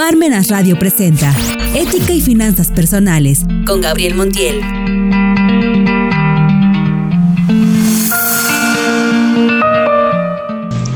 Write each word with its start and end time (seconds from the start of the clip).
Parmenas 0.00 0.48
Radio 0.48 0.78
presenta 0.78 1.30
Ética 1.74 2.14
y 2.14 2.22
Finanzas 2.22 2.70
Personales 2.70 3.44
con 3.66 3.82
Gabriel 3.82 4.14
Montiel. 4.14 4.62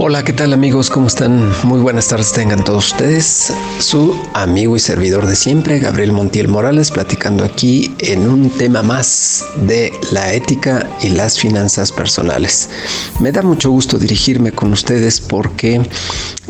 Hola, 0.06 0.22
¿qué 0.22 0.34
tal 0.34 0.52
amigos? 0.52 0.90
¿Cómo 0.90 1.06
están? 1.06 1.50
Muy 1.62 1.80
buenas 1.80 2.08
tardes 2.08 2.30
tengan 2.34 2.62
todos 2.62 2.88
ustedes. 2.88 3.54
Su 3.78 4.14
amigo 4.34 4.76
y 4.76 4.78
servidor 4.78 5.24
de 5.26 5.34
siempre, 5.34 5.78
Gabriel 5.78 6.12
Montiel 6.12 6.46
Morales, 6.46 6.90
platicando 6.90 7.42
aquí 7.42 7.90
en 8.00 8.28
un 8.28 8.50
tema 8.50 8.82
más 8.82 9.46
de 9.62 9.94
la 10.12 10.34
ética 10.34 10.86
y 11.00 11.08
las 11.08 11.40
finanzas 11.40 11.90
personales. 11.90 12.68
Me 13.18 13.32
da 13.32 13.40
mucho 13.40 13.70
gusto 13.70 13.96
dirigirme 13.96 14.52
con 14.52 14.74
ustedes 14.74 15.22
porque 15.22 15.80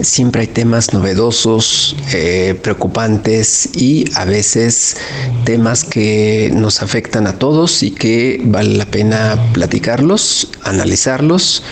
siempre 0.01 0.41
hay 0.41 0.49
temas 0.49 0.93
novedosos, 0.93 1.95
eh, 2.13 2.59
preocupantes 2.61 3.69
y 3.77 4.11
a 4.17 4.25
veces 4.25 4.97
temas 5.45 5.85
que 5.85 6.51
nos 6.53 6.83
afectan 6.83 7.29
a 7.29 7.39
todos 7.39 7.85
y 7.85 7.93
que 7.93 8.41
vale 8.47 8.77
la 8.79 8.87
pena 8.87 9.39
platicarlos, 9.53 10.49
analizarlos 10.65 11.63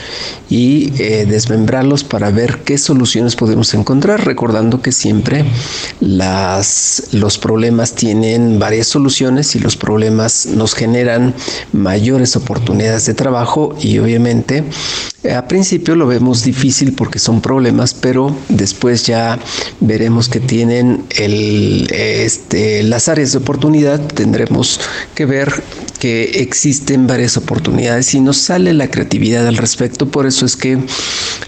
y 0.48 0.92
eh, 1.02 1.26
para 2.04 2.30
ver 2.30 2.58
qué 2.64 2.76
soluciones 2.76 3.34
podemos 3.34 3.72
encontrar, 3.72 4.26
recordando 4.26 4.82
que 4.82 4.92
siempre 4.92 5.46
las, 6.00 7.04
los 7.12 7.38
problemas 7.38 7.94
tienen 7.94 8.58
varias 8.58 8.88
soluciones 8.88 9.56
y 9.56 9.58
los 9.58 9.76
problemas 9.78 10.44
nos 10.44 10.74
generan 10.74 11.34
mayores 11.72 12.36
oportunidades 12.36 13.06
de 13.06 13.14
trabajo 13.14 13.74
y 13.80 13.98
obviamente 13.98 14.64
a 15.34 15.48
principio 15.48 15.96
lo 15.96 16.06
vemos 16.06 16.42
difícil 16.44 16.92
porque 16.92 17.18
son 17.18 17.40
problemas, 17.40 17.94
pero 17.94 18.36
después 18.50 19.06
ya 19.06 19.38
veremos 19.80 20.28
que 20.28 20.40
tienen 20.40 21.04
el, 21.16 21.88
este, 21.90 22.82
las 22.82 23.08
áreas 23.08 23.32
de 23.32 23.38
oportunidad, 23.38 23.98
tendremos 23.98 24.78
que 25.14 25.24
ver 25.24 25.62
que 26.02 26.42
existen 26.42 27.06
varias 27.06 27.36
oportunidades 27.36 28.12
y 28.14 28.20
nos 28.20 28.36
sale 28.36 28.72
la 28.72 28.90
creatividad 28.90 29.46
al 29.46 29.56
respecto. 29.56 30.08
Por 30.08 30.26
eso 30.26 30.44
es 30.44 30.56
que 30.56 30.76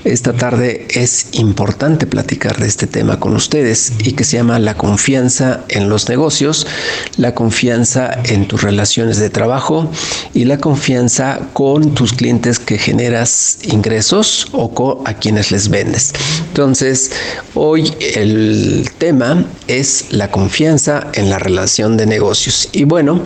esta 0.05 0.33
tarde 0.33 0.87
es 0.91 1.27
importante 1.33 2.07
platicar 2.07 2.57
de 2.59 2.69
este 2.69 2.87
tema 2.87 3.19
con 3.19 3.35
ustedes 3.35 3.95
y 4.05 4.13
que 4.13 4.23
se 4.23 4.37
llama 4.37 4.61
la 4.61 4.77
confianza 4.77 5.65
en 5.71 5.89
los 5.89 6.09
negocios, 6.09 6.69
la 7.17 7.35
confianza 7.35 8.17
en 8.27 8.47
tus 8.47 8.63
relaciones 8.63 9.19
de 9.19 9.29
trabajo 9.29 9.91
y 10.35 10.45
la 10.45 10.59
confianza 10.59 11.49
con 11.53 11.93
tus 11.97 12.13
clientes 12.13 12.61
que 12.61 12.79
generas 12.79 13.59
ingresos 13.65 14.47
o 14.53 15.03
a 15.05 15.15
quienes 15.15 15.51
les 15.51 15.69
vendes. 15.69 16.13
Entonces, 16.47 17.11
hoy 17.55 17.93
el 18.15 18.89
tema 18.99 19.45
es 19.67 20.07
la 20.11 20.31
confianza 20.31 21.09
en 21.15 21.29
la 21.29 21.41
relación 21.41 21.97
de 21.97 22.07
negocios. 22.07 22.69
Y 22.71 22.85
bueno, 22.85 23.21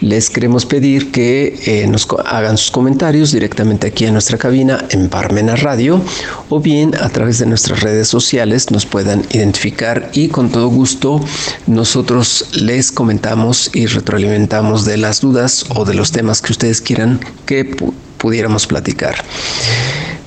les 0.00 0.28
queremos 0.28 0.66
pedir 0.72 1.12
que 1.12 1.54
eh, 1.66 1.86
nos 1.86 2.08
hagan 2.24 2.56
sus 2.56 2.70
comentarios 2.70 3.30
directamente 3.30 3.88
aquí 3.88 4.06
en 4.06 4.14
nuestra 4.14 4.38
cabina 4.38 4.86
en 4.88 5.10
Parmena 5.10 5.54
Radio 5.54 6.00
o 6.48 6.60
bien 6.60 6.94
a 6.94 7.10
través 7.10 7.38
de 7.40 7.44
nuestras 7.44 7.82
redes 7.82 8.08
sociales 8.08 8.70
nos 8.70 8.86
puedan 8.86 9.22
identificar 9.32 10.08
y 10.14 10.28
con 10.28 10.48
todo 10.50 10.68
gusto 10.68 11.20
nosotros 11.66 12.46
les 12.54 12.90
comentamos 12.90 13.70
y 13.74 13.84
retroalimentamos 13.84 14.86
de 14.86 14.96
las 14.96 15.20
dudas 15.20 15.66
o 15.76 15.84
de 15.84 15.92
los 15.92 16.10
temas 16.10 16.40
que 16.40 16.52
ustedes 16.52 16.80
quieran 16.80 17.20
que 17.44 17.76
pudiéramos 18.16 18.66
platicar. 18.66 19.16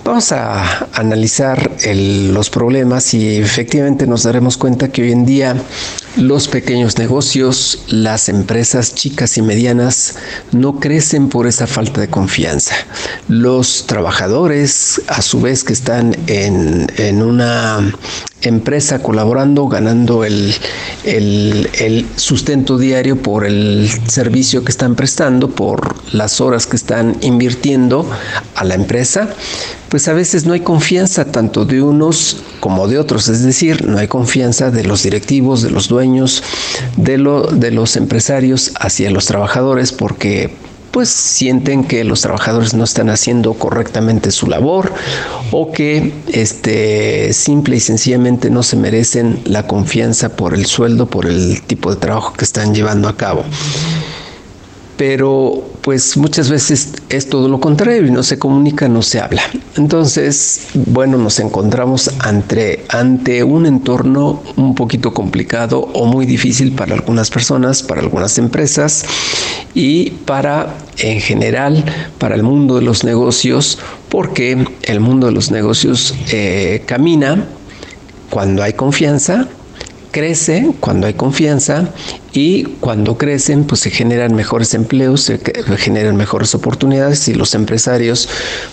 Vamos 0.04 0.32
a 0.32 0.90
analizar 0.94 1.72
los 1.88 2.52
problemas 2.52 3.16
y 3.16 3.38
efectivamente 3.38 4.06
nos 4.06 4.22
daremos 4.22 4.58
cuenta 4.58 4.90
que 4.90 5.02
hoy 5.02 5.12
en 5.12 5.26
día 5.26 5.56
los 6.18 6.48
pequeños 6.48 6.98
negocios, 6.98 7.84
las 7.88 8.30
empresas 8.30 8.96
chicas 8.96 9.38
y 9.38 9.42
medianas 9.42 10.16
no 10.52 10.80
crecen 10.80 11.30
por 11.30 11.48
esa 11.48 11.68
falta 11.68 12.02
de 12.02 12.08
confianza. 12.08 12.76
Los 13.28 13.86
trabajadores, 13.86 15.02
a 15.08 15.22
su 15.22 15.42
vez 15.42 15.64
que 15.64 15.74
están 15.74 16.16
en, 16.28 16.88
en 16.98 17.22
una 17.22 17.80
empresa 18.42 19.02
colaborando, 19.02 19.68
ganando 19.68 20.24
el, 20.24 20.54
el, 21.04 22.06
sustento 22.16 22.78
diario 22.78 23.22
por 23.22 23.46
el 23.46 23.90
servicio 24.08 24.64
que 24.64 24.72
están 24.72 24.96
prestando, 24.96 25.50
por 25.50 25.96
las 26.14 26.42
horas 26.42 26.68
que 26.68 26.76
están 26.76 27.18
invirtiendo 27.22 28.10
a 28.56 28.64
la 28.64 28.76
empresa, 28.76 29.30
pues 29.90 30.08
a 30.08 30.14
veces 30.14 30.46
no 30.46 30.54
hay 30.54 30.62
confianza 30.62 31.26
tanto 31.26 31.66
de 31.66 31.82
unos 31.82 32.38
como 32.66 32.88
de 32.88 32.98
otros, 32.98 33.28
es 33.28 33.44
decir, 33.44 33.88
no 33.88 34.00
hay 34.00 34.08
confianza 34.08 34.72
de 34.72 34.84
los 34.84 35.04
directivos, 35.04 35.62
de 35.62 35.70
los 35.70 35.88
dueños, 35.88 36.42
de, 36.98 37.20
lo, 37.20 37.44
de 37.44 37.70
los 37.70 37.96
empresarios 37.96 38.72
hacia 38.80 39.12
los 39.12 39.28
trabajadores, 39.28 39.92
porque 39.92 40.50
pues 40.90 41.08
sienten 41.10 41.84
que 41.84 42.04
los 42.04 42.22
trabajadores 42.22 42.74
no 42.74 42.84
están 42.84 43.12
haciendo 43.12 43.54
correctamente 43.54 44.32
su 44.32 44.48
labor 44.48 44.92
o 45.52 45.72
que 45.72 46.12
este 46.34 47.34
simple 47.34 47.76
y 47.76 47.82
sencillamente 47.82 48.50
no 48.50 48.64
se 48.64 48.78
merecen 48.78 49.42
la 49.46 49.68
confianza 49.68 50.36
por 50.36 50.56
el 50.56 50.66
sueldo, 50.66 51.06
por 51.06 51.28
el 51.28 51.62
tipo 51.62 51.94
de 51.94 51.98
trabajo 51.98 52.34
que 52.34 52.46
están 52.46 52.74
llevando 52.74 53.08
a 53.08 53.16
cabo. 53.16 53.44
Pero 54.98 55.70
pues 55.86 56.18
muchas 56.18 56.50
veces 56.50 56.94
es 57.10 57.30
todo 57.30 57.48
lo 57.48 57.60
contrario 57.60 58.08
y 58.08 58.10
no 58.10 58.24
se 58.24 58.40
comunica, 58.40 58.90
no 58.90 59.04
se 59.04 59.20
habla. 59.20 59.44
Entonces, 59.78 60.70
bueno, 60.74 61.20
nos 61.20 61.40
encontramos 61.40 62.10
ante, 62.18 63.44
un 63.44 63.68
entorno 63.68 64.42
un 64.56 64.74
poquito 64.74 65.14
complicado 65.14 65.82
o 65.94 66.08
muy 66.08 66.26
difícil 66.26 66.72
para 66.72 66.96
algunas 66.96 67.30
personas, 67.30 67.84
para 67.84 68.02
algunas 68.02 68.40
empresas 68.40 69.06
y 69.76 70.10
para, 70.26 70.74
en 70.98 71.22
general, 71.22 71.86
para 72.18 72.34
el 72.34 72.42
mundo 72.42 72.78
de 72.78 72.82
los 72.82 73.04
negocios, 73.04 73.78
porque 74.10 74.66
el 74.82 75.00
mundo 75.00 75.28
de 75.28 75.34
los 75.34 75.52
negocios 75.52 76.16
eh, 76.32 76.82
camina 76.88 77.46
cuando 78.32 78.64
hay 78.64 78.74
confianza, 78.74 79.48
crece 80.10 80.72
cuando 80.80 81.06
hay 81.06 81.14
confianza 81.14 81.92
y 82.36 82.64
cuando 82.82 83.18
crecen 83.18 83.64
pues 83.64 83.80
se 83.80 83.90
generan 83.90 84.36
mejores 84.36 84.74
empleos, 84.74 85.22
se 85.22 85.40
generan 85.78 86.18
mejores 86.18 86.54
oportunidades 86.54 87.30
y 87.30 87.34
los 87.34 87.56
empresarios 87.56 88.28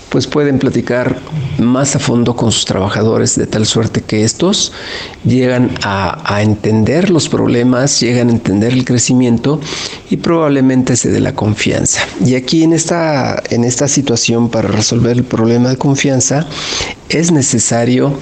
pues 0.08 0.26
pueden 0.26 0.58
platicar 0.58 1.20
más 1.58 1.94
a 1.94 2.00
fondo 2.00 2.34
con 2.34 2.50
sus 2.50 2.64
trabajadores 2.64 3.36
de 3.36 3.46
tal 3.46 3.64
suerte 3.64 4.00
que 4.00 4.24
estos 4.24 4.72
llegan 5.24 5.70
a, 5.84 6.42
entender 6.42 7.08
los 7.08 7.28
problemas, 7.28 8.00
llegan 8.00 8.30
a 8.30 8.32
entender 8.32 8.72
el 8.72 8.84
crecimiento 8.84 9.60
y 10.10 10.16
probablemente 10.16 10.96
se 10.96 11.10
dé 11.10 11.20
la 11.20 11.34
confianza. 11.36 12.00
Y 12.24 12.34
aquí 12.34 12.64
en 12.64 12.72
esta, 12.72 13.40
en 13.50 13.62
esta 13.62 13.86
situación 13.86 14.50
para 14.50 14.66
resolver 14.66 15.16
el 15.16 15.24
problema 15.24 15.68
de 15.68 15.76
confianza 15.76 16.48
es 17.08 17.30
necesario 17.30 18.18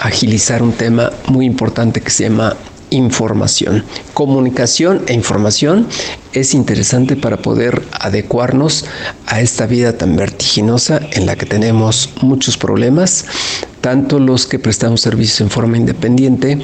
agilizar 0.00 0.62
un 0.62 0.72
tema 0.72 1.12
muy 1.28 1.46
importante 1.46 2.00
que 2.00 2.10
se 2.10 2.24
llama 2.24 2.56
información. 2.90 3.84
Comunicación 4.14 5.02
e 5.06 5.14
información 5.14 5.86
es 6.32 6.54
interesante 6.54 7.16
para 7.16 7.38
poder 7.38 7.82
adecuarnos 7.92 8.84
a 9.26 9.40
esta 9.40 9.66
vida 9.66 9.96
tan 9.96 10.16
vertiginosa 10.16 11.00
en 11.12 11.26
la 11.26 11.36
que 11.36 11.46
tenemos 11.46 12.10
muchos 12.20 12.56
problemas, 12.56 13.24
tanto 13.80 14.18
los 14.18 14.46
que 14.46 14.58
prestamos 14.58 15.00
servicios 15.00 15.40
en 15.40 15.50
forma 15.50 15.76
independiente 15.76 16.58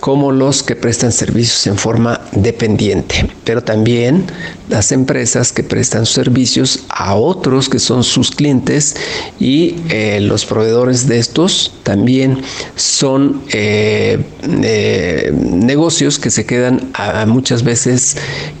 como 0.00 0.32
los 0.32 0.62
que 0.62 0.76
prestan 0.76 1.12
servicios 1.12 1.66
en 1.66 1.76
forma 1.76 2.20
dependiente, 2.32 3.30
pero 3.44 3.62
también 3.62 4.26
las 4.68 4.92
empresas 4.92 5.52
que 5.52 5.62
prestan 5.62 6.04
servicios 6.06 6.84
a 6.88 7.14
otros 7.14 7.68
que 7.68 7.78
son 7.78 8.04
sus 8.04 8.30
clientes 8.30 8.96
y 9.40 9.76
eh, 9.88 10.20
los 10.20 10.44
proveedores 10.44 11.08
de 11.08 11.18
estos 11.18 11.72
también 11.82 12.42
son 12.76 13.42
eh, 13.52 14.18
eh, 14.62 15.32
negocios 15.34 16.18
que 16.18 16.30
se 16.30 16.44
quedan 16.44 16.92
muchas 17.26 17.62
veces 17.62 18.16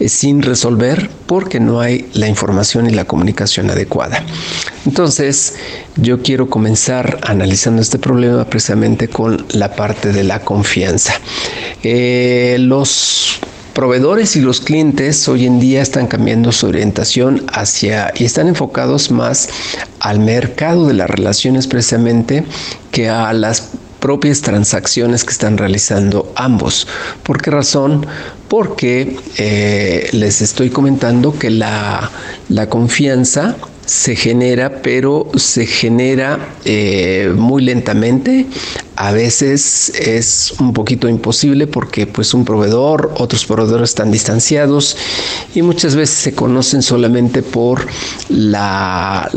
sin 0.06 0.42
resolver 0.42 1.10
porque 1.26 1.60
no 1.60 1.80
hay 1.80 2.08
la 2.14 2.28
información 2.28 2.88
y 2.88 2.90
la 2.90 3.04
comunicación 3.04 3.70
adecuada. 3.70 4.24
Entonces, 4.86 5.54
yo 6.00 6.22
quiero 6.22 6.48
comenzar 6.48 7.18
analizando 7.22 7.82
este 7.82 7.98
problema 7.98 8.44
precisamente 8.44 9.08
con 9.08 9.44
la 9.50 9.74
parte 9.74 10.12
de 10.12 10.24
la 10.24 10.40
confianza. 10.40 11.14
Eh, 11.82 12.56
los 12.60 13.40
proveedores 13.74 14.36
y 14.36 14.40
los 14.40 14.60
clientes 14.60 15.28
hoy 15.28 15.46
en 15.46 15.60
día 15.60 15.82
están 15.82 16.06
cambiando 16.06 16.52
su 16.52 16.66
orientación 16.66 17.44
hacia 17.52 18.12
y 18.16 18.24
están 18.24 18.48
enfocados 18.48 19.10
más 19.10 19.48
al 20.00 20.20
mercado 20.20 20.86
de 20.86 20.94
las 20.94 21.10
relaciones 21.10 21.66
precisamente 21.66 22.44
que 22.90 23.08
a 23.08 23.32
las 23.32 23.70
propias 24.00 24.40
transacciones 24.42 25.24
que 25.24 25.32
están 25.32 25.58
realizando 25.58 26.32
ambos. 26.36 26.86
¿Por 27.22 27.42
qué 27.42 27.50
razón? 27.50 28.06
Porque 28.48 29.16
eh, 29.36 30.08
les 30.12 30.40
estoy 30.42 30.70
comentando 30.70 31.36
que 31.38 31.50
la, 31.50 32.10
la 32.48 32.68
confianza 32.68 33.56
se 33.88 34.14
genera, 34.16 34.82
pero 34.82 35.30
se 35.34 35.64
genera 35.64 36.38
eh, 36.66 37.32
muy 37.34 37.62
lentamente. 37.62 38.44
A 38.96 39.12
veces 39.12 39.88
es 39.98 40.52
un 40.60 40.74
poquito 40.74 41.08
imposible 41.08 41.66
porque 41.66 42.06
pues 42.06 42.34
un 42.34 42.44
proveedor, 42.44 43.14
otros 43.16 43.46
proveedores 43.46 43.88
están 43.90 44.10
distanciados 44.10 44.94
y 45.54 45.62
muchas 45.62 45.96
veces 45.96 46.16
se 46.18 46.34
conocen 46.34 46.82
solamente 46.82 47.42
por 47.42 47.86
las 48.28 49.32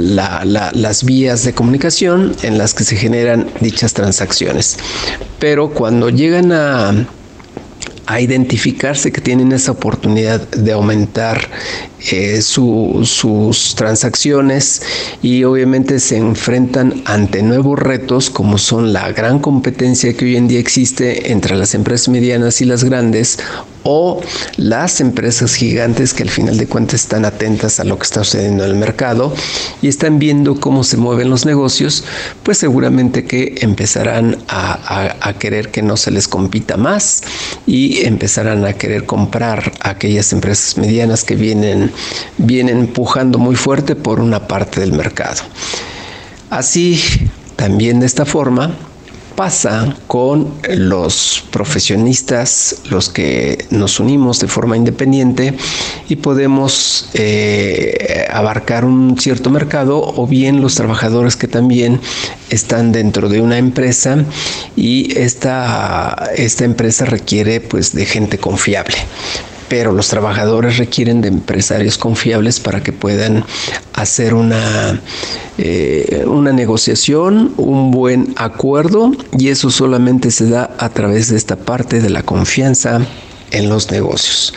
vías 1.06 1.46
de 1.46 1.54
comunicación 1.54 2.36
en 2.42 2.58
las 2.58 2.74
que 2.74 2.84
se 2.84 2.98
generan 2.98 3.50
dichas 3.62 3.94
transacciones. 3.94 4.76
Pero 5.40 5.70
cuando 5.70 6.10
llegan 6.10 6.52
a 6.52 7.08
a 8.12 8.20
identificarse 8.20 9.12
que 9.12 9.22
tienen 9.22 9.54
esa 9.54 9.72
oportunidad 9.72 10.01
de 10.02 10.72
aumentar 10.72 11.50
eh, 12.10 12.42
sus 12.42 13.76
transacciones 13.76 14.82
y 15.22 15.44
obviamente 15.44 16.00
se 16.00 16.18
enfrentan 16.18 17.04
ante 17.06 17.44
nuevos 17.44 17.78
retos 17.78 18.32
como 18.32 18.58
son 18.58 18.92
la 18.92 19.12
gran 19.12 19.38
competencia 19.38 20.12
que 20.14 20.26
hoy 20.26 20.36
en 20.36 20.48
día 20.48 20.60
existe 20.60 21.32
entre 21.32 21.56
las 21.56 21.76
empresas 21.76 22.10
medianas 22.10 22.60
y 22.62 22.66
las 22.66 22.84
grandes 22.84 23.38
o 23.84 24.20
las 24.58 25.00
empresas 25.00 25.56
gigantes 25.56 26.14
que 26.14 26.24
al 26.24 26.30
final 26.30 26.58
de 26.58 26.68
cuentas 26.68 27.02
están 27.02 27.26
atentas 27.26 27.80
a 27.80 27.84
lo 27.84 27.98
que 27.98 28.04
está 28.04 28.24
sucediendo 28.24 28.64
en 28.64 28.72
el 28.72 28.78
mercado 28.78 29.34
y 29.82 29.88
están 29.88 30.18
viendo 30.18 30.60
cómo 30.60 30.84
se 30.84 30.98
mueven 30.98 31.30
los 31.30 31.46
negocios, 31.46 32.04
pues 32.44 32.58
seguramente 32.58 33.26
que 33.26 33.56
empezarán 33.62 34.38
a, 34.48 35.16
a 35.22 35.34
querer 35.34 35.70
que 35.70 35.82
no 35.82 35.98
se 35.98 36.12
les 36.12 36.28
compita 36.28 36.78
más 36.78 37.24
y 37.66 38.06
empezarán 38.06 38.66
a 38.66 38.74
querer 38.74 39.06
comprar 39.06 39.72
aquellas 39.92 40.34
empresas 40.34 40.78
medianas 40.78 41.24
que 41.24 41.36
vienen, 41.36 41.92
vienen 42.38 42.80
empujando 42.80 43.38
muy 43.38 43.56
fuerte 43.56 43.96
por 43.96 44.20
una 44.20 44.48
parte 44.48 44.80
del 44.82 44.94
mercado. 44.94 45.42
Así, 46.50 47.02
también 47.56 48.00
de 48.00 48.06
esta 48.06 48.26
forma, 48.26 48.76
pasa 49.36 49.96
con 50.08 50.54
los 50.70 51.44
profesionistas, 51.52 52.82
los 52.90 53.10
que 53.10 53.66
nos 53.70 54.00
unimos 54.00 54.40
de 54.40 54.48
forma 54.48 54.78
independiente 54.78 55.56
y 56.10 56.18
podemos 56.18 57.10
eh, 57.14 58.28
abarcar 58.30 58.86
un 58.86 59.18
cierto 59.18 59.50
mercado 59.50 60.00
o 60.00 60.28
bien 60.28 60.62
los 60.62 60.76
trabajadores 60.76 61.36
que 61.36 61.48
también 61.48 62.00
están 62.50 62.92
dentro 62.92 63.30
de 63.30 63.42
una 63.42 63.58
empresa 63.58 64.26
y 64.76 65.18
esta, 65.18 66.30
esta 66.36 66.66
empresa 66.66 67.06
requiere 67.06 67.62
pues 67.62 67.94
de 67.94 68.06
gente 68.06 68.38
confiable 68.38 68.98
pero 69.72 69.94
los 69.94 70.10
trabajadores 70.10 70.78
requieren 70.78 71.22
de 71.22 71.30
empresarios 71.30 71.98
confiables 71.98 72.60
para 72.60 72.84
que 72.84 72.92
puedan 72.92 73.46
hacer 73.94 74.34
una, 74.34 75.00
eh, 75.58 76.26
una 76.28 76.52
negociación, 76.52 77.54
un 77.56 77.90
buen 77.90 78.34
acuerdo 78.36 79.14
y 79.40 79.48
eso 79.48 79.72
solamente 79.72 80.30
se 80.30 80.50
da 80.50 80.76
a 80.78 80.90
través 80.90 81.30
de 81.30 81.38
esta 81.38 81.56
parte 81.56 82.02
de 82.02 82.10
la 82.10 82.22
confianza 82.22 83.00
en 83.52 83.70
los 83.70 83.92
negocios. 83.92 84.54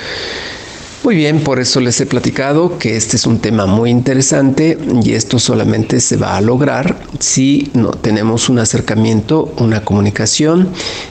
Muy 1.05 1.17
bien, 1.17 1.45
por 1.45 1.61
eso 1.61 1.81
les 1.81 2.01
he 2.01 2.07
platicado 2.07 2.79
que 2.79 2.97
este 2.97 3.17
es 3.17 3.27
un 3.27 3.39
tema 3.39 3.67
muy 3.67 3.91
interesante 3.91 4.79
y 5.03 5.13
esto 5.13 5.39
solamente 5.39 6.01
se 6.01 6.17
va 6.17 6.39
a 6.39 6.41
lograr 6.41 6.97
si 7.19 7.71
no 7.75 7.91
tenemos 7.91 8.49
un 8.49 8.59
acercamiento, 8.59 9.53
una 9.59 9.85
comunicación 9.85 10.71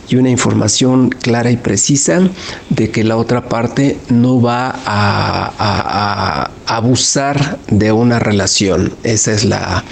y 0.09 0.15
una 0.15 0.31
información 0.31 1.09
clara 1.11 1.51
y 1.51 1.57
precisa 1.57 2.27
de 2.71 2.89
que 2.89 3.03
la 3.03 3.17
otra 3.17 3.47
parte 3.47 3.99
no 4.09 4.41
va 4.41 4.73
a, 4.83 6.49
abusar 6.65 7.59
de 7.67 7.91
una 7.91 8.17
relación. 8.17 8.95
Esa 9.03 9.31
es 9.31 9.45
la, 9.45 9.83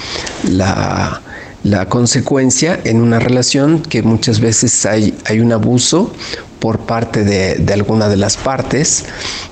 la 0.49 1.21
la 1.63 1.87
consecuencia 1.87 2.79
en 2.85 3.01
una 3.01 3.19
relación 3.19 3.83
que 3.83 4.01
muchas 4.01 4.39
veces 4.39 4.83
hay, 4.87 5.13
hay 5.25 5.41
un 5.41 5.51
abuso 5.51 6.11
por 6.61 6.81
parte 6.81 7.23
de, 7.23 7.73
alguna 7.73 8.07
de 8.07 8.17
las 8.17 8.37
partes, 8.37 9.05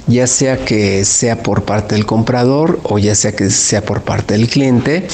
ya 0.05 0.27
sea 0.27 0.63
que 0.63 1.03
sea 1.05 1.41
por 1.41 1.63
parte 1.63 1.95
del 1.95 2.05
comprador 2.05 2.79
o 2.83 2.99
ya 2.99 3.15
sea 3.15 3.35
que 3.35 3.49
sea 3.49 3.81
por 3.81 4.03
parte 4.03 4.35
del 4.35 4.47
cliente, 4.47 5.07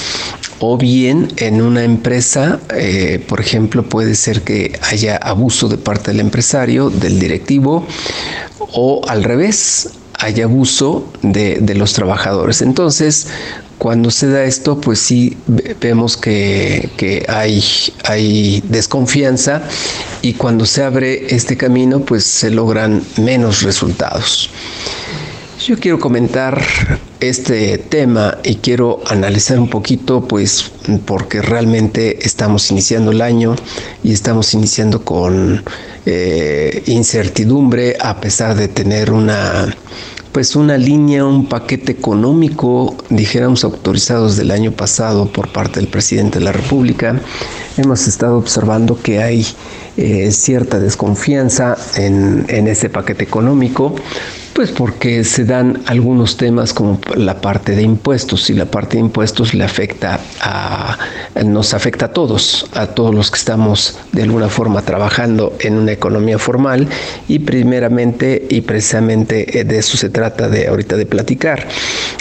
o 0.60 0.78
bien 0.78 1.30
en 1.38 1.62
una 1.62 1.86
empresa, 1.86 2.60
eh, 2.76 3.24
por 3.30 3.40
ejemplo, 3.40 3.84
puede 3.84 4.16
ser 4.16 4.42
que 4.42 4.78
haya 4.92 5.16
abuso 5.16 5.70
de 5.70 5.78
parte 5.78 6.12
del 6.12 6.20
empresario, 6.20 6.90
del 6.90 7.18
directivo, 7.18 7.88
o 8.74 9.02
al 9.08 9.24
revés, 9.24 9.92
hay 10.20 10.42
abuso 10.42 11.08
de, 11.22 11.60
de, 11.62 11.76
los 11.76 11.94
trabajadores. 11.94 12.62
Entonces, 12.62 13.28
cuando 13.78 14.10
se 14.10 14.28
da 14.28 14.44
esto, 14.44 14.80
pues 14.80 15.00
sí 15.00 15.38
vemos 15.82 16.18
que, 16.18 17.26
hay, 17.28 18.64
desconfianza 18.68 19.64
y 20.22 20.34
cuando 20.34 20.66
se 20.66 20.84
abre 20.84 21.36
este 21.36 21.58
camino, 21.58 22.00
pues 22.00 22.24
se 22.24 22.52
logran 22.52 23.04
menos 23.18 23.64
resultados. 23.64 24.50
Yo 25.66 25.80
quiero 25.80 26.00
comentar 26.00 26.62
este 27.20 27.78
tema 27.78 28.38
y 28.44 28.56
quiero 28.56 29.02
analizar 29.08 29.60
un 29.60 29.70
poquito, 29.70 30.28
pues, 30.28 30.72
porque 31.06 31.42
realmente 31.42 32.26
estamos 32.26 32.70
iniciando 32.72 33.12
el 33.12 33.22
año 33.22 33.56
y 34.04 34.14
estamos 34.14 34.54
iniciando 34.54 35.04
con 35.04 35.64
eh, 36.06 36.84
incertidumbre 36.86 37.98
a 38.00 38.20
pesar 38.22 38.56
de 38.56 38.68
tener 38.68 39.12
una 39.12 39.76
pues 40.36 40.58
una 40.58 40.78
línea, 40.78 41.24
un 41.24 41.46
paquete 41.46 41.94
económico, 41.94 42.98
dijéramos, 43.10 43.64
autorizados 43.64 44.36
del 44.36 44.52
año 44.52 44.74
pasado 44.74 45.28
por 45.28 45.48
parte 45.48 45.80
del 45.80 45.88
presidente 45.88 46.40
de 46.40 46.44
la 46.44 46.52
República. 46.52 47.22
Hemos 47.78 48.08
estado 48.08 48.38
observando 48.38 48.98
que 49.02 49.22
hay 49.22 49.46
eh, 49.98 50.32
cierta 50.32 50.80
desconfianza 50.80 51.78
en, 51.96 52.46
en 52.48 52.68
ese 52.68 52.90
paquete 52.90 53.24
económico 53.24 53.96
pues 54.56 54.72
porque 54.72 55.26
se 55.26 55.44
dan 55.44 55.82
algunos 55.86 56.38
temas 56.38 56.74
como 56.74 56.98
la 57.18 57.42
parte 57.42 57.76
de 57.76 57.82
impuestos 57.82 58.50
y 58.50 58.54
la 58.54 58.64
parte 58.64 58.96
de 58.96 59.02
impuestos 59.02 59.54
le 59.54 59.66
afecta 59.66 60.22
a, 60.40 60.98
nos 61.44 61.74
afecta 61.74 62.06
a 62.06 62.14
todos, 62.14 62.66
a 62.74 62.88
todos 62.88 63.14
los 63.14 63.32
que 63.32 63.38
estamos 63.38 64.00
de 64.14 64.24
alguna 64.24 64.48
forma 64.48 64.82
trabajando 64.82 65.58
en 65.60 65.78
una 65.78 65.92
economía 65.92 66.40
formal 66.40 66.88
y 67.28 67.40
primeramente 67.40 68.48
y 68.50 68.62
precisamente 68.62 69.60
eh, 69.60 69.66
de 69.66 69.78
eso 69.78 69.98
se 69.98 70.10
trata 70.10 70.48
de 70.48 70.70
ahorita 70.70 70.96
de 70.96 71.06
platicar, 71.06 71.68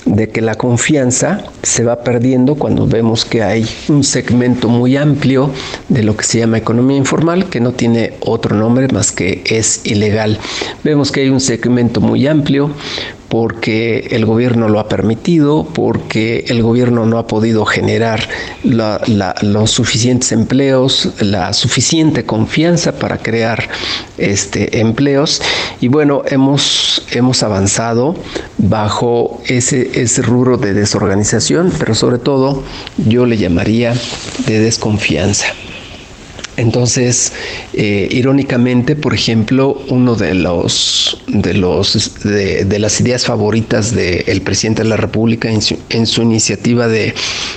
de 0.04 0.28
que 0.28 0.40
la 0.40 0.56
confianza 0.56 1.44
se 1.62 1.84
va 1.84 2.02
perdiendo 2.02 2.56
cuando 2.56 2.88
vemos 2.88 3.24
que 3.24 3.44
hay 3.44 3.64
un 3.88 4.02
segmento 4.02 4.68
muy 4.68 4.96
amplio 4.96 5.43
de 5.88 6.02
lo 6.02 6.16
que 6.16 6.24
se 6.24 6.38
llama 6.38 6.58
economía 6.58 6.96
informal 6.96 7.46
que 7.46 7.60
no 7.60 7.72
tiene 7.72 8.14
otro 8.20 8.56
nombre 8.56 8.88
más 8.88 9.12
que 9.12 9.42
es 9.46 9.80
ilegal. 9.84 10.38
Vemos 10.82 11.10
que 11.12 11.20
hay 11.20 11.28
un 11.28 11.40
segmento 11.40 12.00
muy 12.00 12.26
amplio 12.26 12.70
porque 13.34 14.06
el 14.12 14.26
gobierno 14.26 14.68
lo 14.68 14.78
ha 14.78 14.88
permitido, 14.88 15.66
porque 15.74 16.44
el 16.46 16.62
gobierno 16.62 17.04
no 17.04 17.18
ha 17.18 17.26
podido 17.26 17.64
generar 17.64 18.28
los 18.62 19.70
suficientes 19.72 20.30
empleos, 20.30 21.08
la 21.18 21.52
suficiente 21.52 22.24
confianza 22.24 22.92
para 22.92 23.18
crear 23.18 23.68
este, 24.18 24.78
empleos. 24.78 25.42
Y 25.80 25.88
bueno, 25.88 26.22
hemos, 26.26 27.04
hemos 27.10 27.42
avanzado 27.42 28.14
bajo 28.56 29.42
ese, 29.46 30.00
ese 30.00 30.22
rubro 30.22 30.56
de 30.56 30.72
desorganización, 30.72 31.72
pero 31.76 31.96
sobre 31.96 32.18
todo 32.18 32.62
yo 32.98 33.26
le 33.26 33.36
llamaría 33.36 33.94
de 34.46 34.60
desconfianza. 34.60 35.46
Entonces, 36.56 37.32
eh, 37.72 38.08
irónicamente, 38.10 38.94
por 38.94 39.14
ejemplo, 39.14 39.82
uno 39.88 40.14
de 40.14 40.34
los 40.34 41.20
de 41.26 41.54
los 41.54 42.22
de, 42.22 42.78
las 42.78 43.00
ideas 43.00 43.24
favoritas 43.24 43.94
del 43.94 44.40
presidente 44.42 44.82
de 44.82 44.88
la 44.88 44.96
República 44.96 45.50
en 45.50 46.06
su, 46.06 46.22
iniciativa 46.22 46.86
de, 46.86 47.14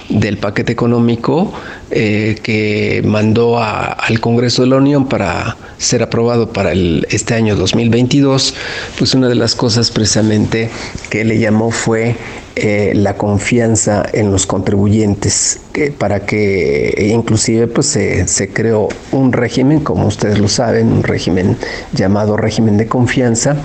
del 0.09 0.37
paquete 0.37 0.71
económico 0.71 1.53
eh, 1.91 2.37
que 2.41 3.01
mandó 3.05 3.59
al 3.59 4.19
Congreso 4.19 4.63
de 4.63 4.69
la 4.69 4.77
Unión 4.77 5.07
para 5.07 5.57
ser 5.77 6.01
aprobado 6.01 6.51
para 6.51 6.71
el, 6.71 7.05
este 7.11 7.35
año 7.35 7.55
2022, 7.55 8.55
pues 8.97 9.13
una 9.13 9.29
de 9.29 9.35
las 9.35 9.53
cosas 9.55 9.91
precisamente 9.91 10.69
que 11.09 11.23
le 11.23 11.37
llamó 11.39 11.71
fue 11.71 12.15
eh, 12.59 12.93
la 12.95 13.15
confianza 13.15 14.03
en 14.13 14.31
los 14.31 14.47
contribuyentes 14.47 15.59
para 15.99 16.25
que 16.25 17.11
inclusive 17.13 17.67
pues 17.67 17.85
se, 17.85 18.49
creó 18.51 18.89
un 19.11 19.31
régimen, 19.31 19.81
como 19.81 20.07
ustedes 20.07 20.39
lo 20.39 20.47
saben, 20.47 20.91
un 20.91 21.03
régimen 21.03 21.55
llamado 21.93 22.35
régimen 22.35 22.77
de 22.77 22.87
confianza, 22.87 23.57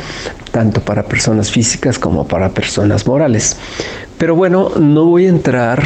tanto 0.50 0.82
para 0.82 1.04
personas 1.04 1.50
físicas 1.50 1.98
como 1.98 2.28
para 2.28 2.50
personas 2.50 3.06
morales. 3.06 3.56
Pero 4.18 4.36
bueno, 4.36 4.68
no 4.78 5.06
voy 5.06 5.24
a 5.24 5.30
entrar 5.30 5.82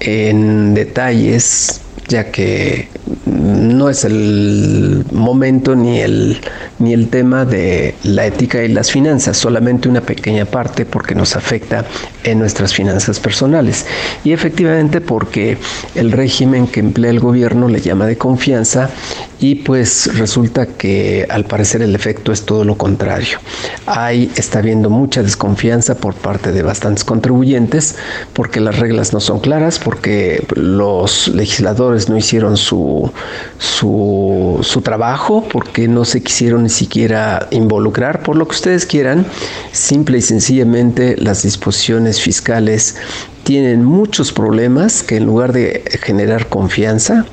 en 0.00 0.72
detalles 0.72 1.82
ya 2.08 2.30
que 2.30 2.88
no 3.26 3.90
es 3.90 4.04
el 4.04 5.04
momento 5.12 5.74
ni 5.74 6.00
el, 6.00 6.40
ni 6.78 6.92
el 6.92 7.08
tema 7.08 7.44
de 7.44 7.94
la 8.04 8.26
ética 8.26 8.62
y 8.62 8.68
las 8.68 8.90
finanzas, 8.90 9.36
solamente 9.36 9.88
una 9.88 10.00
pequeña 10.00 10.44
parte 10.44 10.84
porque 10.84 11.14
nos 11.14 11.36
afecta 11.36 11.84
en 12.24 12.38
nuestras 12.38 12.74
finanzas 12.74 13.20
personales. 13.20 13.86
Y 14.24 14.32
efectivamente 14.32 15.00
porque 15.00 15.58
el 15.94 16.12
régimen 16.12 16.66
que 16.66 16.80
emplea 16.80 17.10
el 17.10 17.20
gobierno 17.20 17.68
le 17.68 17.80
llama 17.80 18.06
de 18.06 18.16
confianza 18.16 18.90
y 19.38 19.56
pues 19.56 20.16
resulta 20.16 20.66
que 20.66 21.26
al 21.28 21.44
parecer 21.44 21.82
el 21.82 21.94
efecto 21.94 22.32
es 22.32 22.46
todo 22.46 22.64
lo 22.64 22.76
contrario. 22.76 23.38
Hay, 23.86 24.30
está 24.36 24.60
habiendo 24.60 24.88
mucha 24.88 25.22
desconfianza 25.22 25.96
por 25.96 26.14
parte 26.14 26.52
de 26.52 26.62
bastantes 26.62 27.04
contribuyentes 27.04 27.96
porque 28.32 28.60
las 28.60 28.78
reglas 28.78 29.12
no 29.12 29.20
son 29.20 29.40
claras, 29.40 29.78
porque 29.78 30.46
los 30.54 31.28
legisladores 31.28 32.08
no 32.08 32.16
hicieron 32.16 32.56
su, 32.56 33.10
su, 33.58 34.58
su 34.62 34.80
trabajo, 34.80 35.46
porque 35.52 35.86
no 35.86 36.04
se 36.04 36.22
quisieron 36.22 36.62
ni 36.62 36.70
siquiera 36.70 37.46
involucrar, 37.50 38.22
por 38.22 38.36
lo 38.36 38.48
que 38.48 38.54
ustedes 38.54 38.86
quieran, 38.86 39.26
simple 39.72 40.18
y 40.18 40.22
sencillamente 40.22 41.16
las 41.18 41.42
disposiciones 41.42 42.20
fiscales 42.20 42.96
tienen 43.42 43.84
muchos 43.84 44.32
problemas 44.32 45.04
que 45.04 45.18
en 45.18 45.26
lugar 45.26 45.52
de 45.52 45.84
generar 46.02 46.48
confianza, 46.48 47.26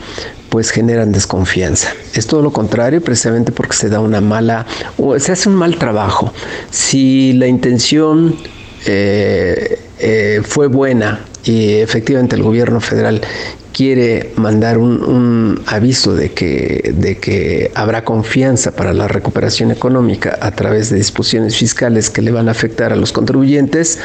pues 0.54 0.70
generan 0.70 1.12
desconfianza. 1.12 1.96
Es 2.14 2.28
todo 2.28 2.44
lo 2.44 2.54
contrario, 2.54 3.02
precisamente 3.02 3.52
porque 3.52 3.74
se 3.74 3.90
da 3.90 4.00
una 4.00 4.22
mala, 4.22 4.68
o 5.00 5.18
se 5.18 5.32
hace 5.32 5.50
un 5.50 5.56
mal 5.56 5.78
trabajo. 5.78 6.32
Si 6.70 7.34
la 7.34 7.48
intención 7.48 8.36
eh, 8.86 9.80
eh, 9.98 10.42
fue 10.44 10.68
buena 10.68 11.22
y 11.44 11.78
efectivamente 11.78 12.36
el 12.36 12.44
gobierno 12.44 12.80
federal 12.82 13.22
quiere 13.74 14.32
mandar 14.36 14.78
un, 14.78 15.62
aviso 15.66 16.16
de 16.16 16.32
que, 16.32 16.94
de 16.96 17.18
que 17.18 17.72
habrá 17.74 18.06
confianza 18.06 18.72
para 18.72 18.94
la 18.94 19.08
recuperación 19.08 19.72
económica 19.72 20.38
a 20.42 20.52
través 20.52 20.90
de 20.90 20.98
disposiciones 20.98 21.58
fiscales 21.58 22.10
que 22.10 22.22
le 22.22 22.32
van 22.32 22.48
a 22.48 22.52
afectar 22.52 22.94
a 22.94 22.96
los 22.96 23.12
contribuyentes 23.12 24.00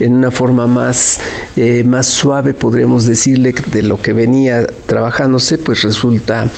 en 0.00 0.14
una 0.14 0.30
forma 0.30 0.66
más, 0.66 1.20
eh, 1.56 1.84
más 1.84 2.06
suave, 2.06 2.52
podríamos 2.52 3.06
decirle, 3.06 3.54
de 3.72 3.82
lo 3.82 4.02
que 4.02 4.12
venía 4.12 4.66
trabajándose, 4.86 5.56
pues 5.58 5.82
resulta 5.82 6.50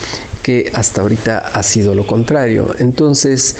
que 0.43 0.71
hasta 0.75 1.03
ahorita 1.03 1.39
ha 1.39 1.63
sido 1.63 1.95
lo 1.95 2.07
contrario. 2.07 2.75
Entonces, 2.79 3.57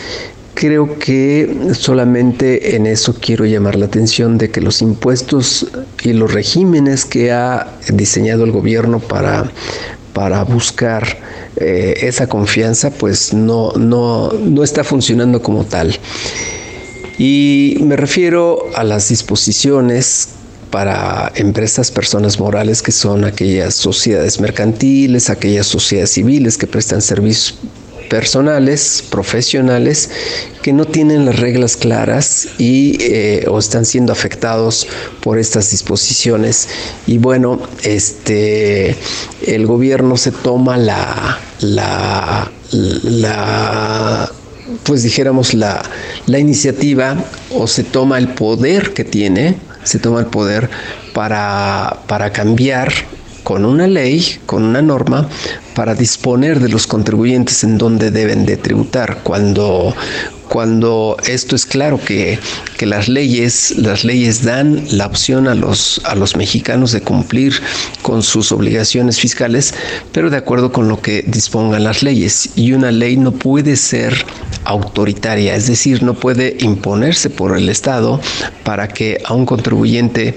Creo 0.55 0.99
que 0.99 1.73
solamente 1.75 2.77
en 2.77 2.87
eso 2.87 3.15
quiero 3.21 3.45
llamar 3.45 3.75
la 3.75 3.87
atención 3.87 4.39
de 4.39 4.51
que 4.51 4.61
los 4.61 4.83
impuestos 4.83 5.67
y 6.03 6.13
los 6.13 6.33
regímenes 6.33 7.05
que 7.05 7.33
ha 7.33 7.67
diseñado 7.93 8.45
el 8.45 8.53
gobierno 8.53 9.01
para, 9.01 9.51
para 10.13 10.45
buscar 10.45 11.19
eh, 11.57 11.95
esa 12.03 12.29
confianza, 12.29 12.91
pues 12.91 13.35
no, 13.35 13.73
no, 13.73 14.31
no 14.33 14.63
está 14.63 14.85
funcionando 14.85 15.43
como 15.43 15.65
tal. 15.65 15.99
Y 17.19 17.79
me 17.81 17.97
refiero 17.97 18.67
a 18.77 18.85
las 18.85 19.09
disposiciones 19.09 20.29
para 20.71 21.33
empresas, 21.37 21.91
personas 21.91 22.41
morales, 22.41 22.83
que 22.83 22.91
son 22.93 23.25
aquellas 23.25 23.75
sociedades 23.75 24.41
mercantiles, 24.41 25.31
aquellas 25.31 25.67
sociedades 25.67 26.11
civiles 26.11 26.59
que 26.59 26.67
prestan 26.67 27.03
servicios 27.03 27.59
personales, 28.15 29.03
profesionales, 29.11 30.09
que 30.63 30.73
no 30.73 30.85
tienen 30.85 31.25
las 31.27 31.41
reglas 31.41 31.77
claras 31.77 32.47
y 32.59 32.97
eh, 33.01 33.45
o 33.49 33.59
están 33.59 33.85
siendo 33.85 34.13
afectados 34.13 34.87
por 35.21 35.37
estas 35.37 35.73
disposiciones. 35.73 36.69
Y 37.09 37.19
bueno, 37.19 37.59
este 37.83 38.95
el 39.45 39.67
gobierno 39.67 40.17
se 40.17 40.31
toma 40.31 40.77
la, 40.77 41.41
la, 41.59 42.53
la 42.71 44.31
pues 44.85 45.03
dijéramos 45.03 45.53
la, 45.53 45.83
la 46.27 46.39
iniciativa 46.39 47.17
o 47.51 47.67
se 47.67 47.83
toma 47.83 48.19
el 48.19 48.29
poder 48.29 48.95
que 48.95 49.03
tiene, 49.03 49.57
se 49.83 49.99
toma 49.99 50.21
el 50.21 50.27
poder 50.27 50.71
para, 51.15 51.99
para 52.07 52.31
cambiar 52.31 52.93
con 53.45 53.65
una 53.65 53.87
ley, 53.87 54.39
con 54.47 54.65
una 54.65 54.83
norma, 54.83 55.29
para 55.75 55.95
disponer 55.95 56.61
de 56.61 56.69
los 56.71 56.87
contribuyentes 56.87 57.63
en 57.63 57.79
donde 57.79 58.11
deben 58.11 58.47
de 58.47 58.57
tributar. 58.57 59.21
Cuando, 59.23 59.95
cuando 60.49 61.17
esto 61.29 61.55
es 61.55 61.67
claro 61.67 62.01
que, 62.03 62.39
que, 62.79 62.87
las 62.87 63.07
leyes, 63.07 63.75
las 63.77 64.03
leyes 64.05 64.43
dan 64.45 64.85
la 64.91 65.07
opción 65.07 65.47
a 65.47 65.55
los, 65.55 66.01
a 66.05 66.15
los 66.15 66.37
mexicanos 66.37 66.93
de 66.93 67.03
cumplir 67.03 67.61
con 68.03 68.23
sus 68.23 68.51
obligaciones 68.51 69.21
fiscales, 69.21 69.75
pero 70.13 70.31
de 70.31 70.39
acuerdo 70.39 70.73
con 70.73 70.89
lo 70.89 71.03
que 71.03 71.23
dispongan 71.27 71.85
las 71.85 72.03
leyes. 72.03 72.49
Y 72.57 72.73
una 72.73 72.91
ley 72.91 73.17
no 73.17 73.33
puede 73.33 73.77
ser 73.77 74.25
autoritaria, 74.65 75.55
es 75.55 75.67
decir, 75.67 76.03
no 76.03 76.15
puede 76.15 76.57
imponerse 76.61 77.29
por 77.29 77.57
el 77.57 77.69
Estado 77.69 78.21
para 78.65 78.89
que 78.89 79.21
a 79.25 79.35
un 79.35 79.45
contribuyente 79.45 80.35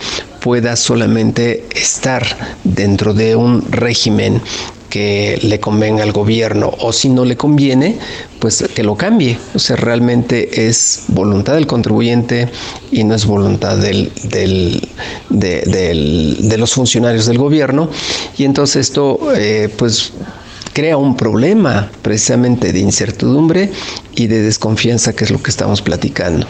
pueda 0.47 0.77
solamente 0.77 1.65
estar 1.75 2.25
dentro 2.63 3.13
de 3.13 3.35
un 3.35 3.69
régimen 3.69 4.41
que 4.89 5.37
le 5.43 5.59
convenga 5.59 6.03
al 6.03 6.13
gobierno 6.13 6.73
o 6.79 6.93
si 6.93 7.09
no 7.09 7.25
le 7.25 7.35
conviene, 7.35 7.97
pues 8.39 8.63
que 8.73 8.81
lo 8.81 8.95
cambie. 8.95 9.37
O 9.55 9.59
sea, 9.59 9.75
realmente 9.75 10.69
es 10.69 11.03
voluntad 11.09 11.55
del 11.55 11.67
contribuyente 11.67 12.47
y 12.93 13.03
no 13.03 13.13
es 13.13 13.25
voluntad 13.25 13.75
del, 13.75 14.09
de, 15.29 16.55
los 16.57 16.73
funcionarios 16.73 17.25
del 17.25 17.39
gobierno. 17.39 17.89
Y 18.37 18.45
entonces 18.45 18.87
esto, 18.87 19.19
eh, 19.35 19.67
pues 19.77 20.13
crea 20.71 20.95
un 20.95 21.17
problema 21.17 21.91
precisamente 22.01 22.71
de 22.71 22.79
incertidumbre 22.79 23.69
y 24.15 24.27
de 24.27 24.43
desconfianza, 24.43 25.13
que 25.13 25.25
es 25.25 25.29
lo 25.29 25.43
que 25.43 25.51
estamos 25.51 25.81
platicando. 25.81 26.47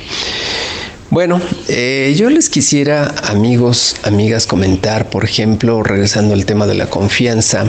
Bueno, 1.09 1.39
eh, 1.69 2.13
yo 2.17 2.29
les 2.29 2.49
quisiera, 2.49 3.15
amigos, 3.23 3.95
amigas, 4.03 4.45
comentar, 4.45 5.09
por 5.09 5.23
ejemplo, 5.23 5.81
regresando 5.81 6.33
al 6.33 6.45
tema 6.45 6.67
de 6.67 6.75
la 6.75 6.87
confianza, 6.87 7.65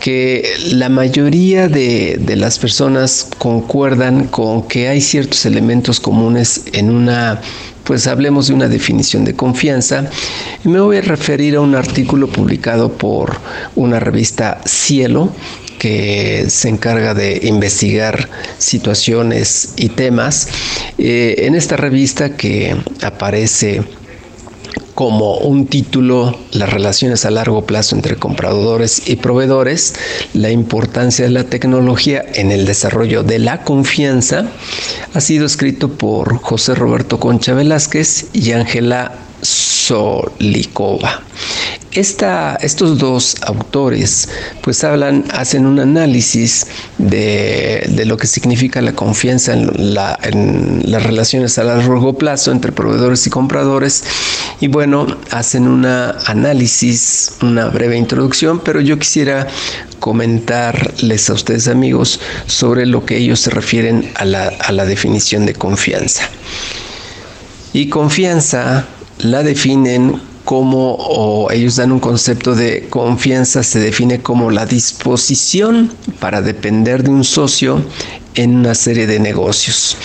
que 0.00 0.48
la 0.70 0.88
mayoría 0.88 1.68
de, 1.68 2.16
de, 2.18 2.34
las 2.36 2.58
personas 2.58 3.28
concuerdan 3.36 4.26
con 4.26 4.66
que 4.68 4.88
hay 4.88 5.02
ciertos 5.02 5.44
elementos 5.44 6.00
comunes 6.00 6.62
en 6.72 6.88
una, 6.90 7.42
pues 7.84 8.06
hablemos 8.06 8.48
de 8.48 8.54
una 8.54 8.68
definición 8.68 9.26
de 9.26 9.36
confianza. 9.36 10.08
Y 10.64 10.68
me 10.68 10.80
voy 10.80 10.96
a 10.96 11.02
referir 11.02 11.56
a 11.56 11.60
un 11.60 11.74
artículo 11.74 12.26
publicado 12.26 12.90
por 12.94 13.36
una 13.76 14.00
revista 14.00 14.62
Cielo, 14.64 15.30
que 15.82 16.44
se 16.48 16.68
encarga 16.68 17.12
de 17.12 17.40
investigar 17.42 18.28
situaciones 18.58 19.72
y 19.74 19.88
temas. 19.88 20.46
Eh, 20.96 21.34
en 21.38 21.56
esta 21.56 21.76
revista 21.76 22.36
que 22.36 22.76
aparece 23.02 23.82
como 24.94 25.38
un 25.38 25.66
título 25.66 26.38
las 26.52 26.72
relaciones 26.72 27.24
a 27.24 27.32
largo 27.32 27.66
plazo 27.66 27.96
entre 27.96 28.14
compradores 28.14 29.08
y 29.08 29.16
proveedores, 29.16 29.94
la 30.34 30.52
importancia 30.52 31.24
de 31.24 31.32
la 31.32 31.42
tecnología 31.42 32.24
en 32.34 32.52
el 32.52 32.64
desarrollo 32.64 33.24
de 33.24 33.40
la 33.40 33.64
confianza, 33.64 34.46
ha 35.14 35.20
sido 35.20 35.46
escrito 35.46 35.88
por 35.88 36.36
José 36.36 36.76
Roberto 36.76 37.18
Concha 37.18 37.54
Velázquez 37.54 38.26
y 38.32 38.52
Ángela 38.52 39.18
Solikova 39.82 41.22
estos 41.92 42.98
dos 42.98 43.36
autores 43.42 44.28
pues 44.62 44.82
hablan, 44.82 45.24
hacen 45.32 45.66
un 45.66 45.78
análisis 45.78 46.66
de, 46.98 48.02
lo 48.06 48.16
que 48.16 48.26
significa 48.26 48.80
la 48.80 48.94
confianza 48.94 49.52
en, 49.52 49.70
las 49.94 51.02
relaciones 51.02 51.58
a 51.58 51.64
largo 51.64 52.16
plazo 52.16 52.50
entre 52.50 52.72
proveedores 52.72 53.26
y 53.26 53.30
compradores 53.30 54.04
y 54.60 54.68
bueno, 54.68 55.06
hacen 55.30 55.68
un 55.68 55.84
análisis, 55.84 57.32
una 57.42 57.66
breve 57.66 57.96
introducción, 57.96 58.60
pero 58.60 58.80
yo 58.80 58.98
quisiera 58.98 59.48
comentarles 59.98 61.28
a 61.28 61.34
ustedes 61.34 61.68
amigos 61.68 62.20
sobre 62.46 62.86
lo 62.86 63.04
que 63.04 63.18
ellos 63.18 63.40
se 63.40 63.50
refieren 63.50 64.10
a 64.14 64.24
la, 64.24 64.48
a 64.48 64.72
la 64.72 64.86
definición 64.86 65.46
de 65.46 65.54
confianza. 65.54 66.28
Y 67.74 67.88
confianza 67.88 68.86
la 69.22 69.42
definen 69.42 70.20
como 70.44 70.94
o 70.94 71.50
ellos 71.50 71.76
dan 71.76 71.92
un 71.92 72.00
concepto 72.00 72.54
de 72.54 72.88
confianza, 72.90 73.62
se 73.62 73.78
define 73.78 74.20
como 74.20 74.50
la 74.50 74.66
disposición 74.66 75.92
para 76.18 76.42
depender 76.42 77.04
de 77.04 77.10
un 77.10 77.24
socio 77.24 77.84
en 78.34 78.56
una 78.56 78.74
serie 78.74 79.06
de 79.06 79.20
negocios. 79.20 79.96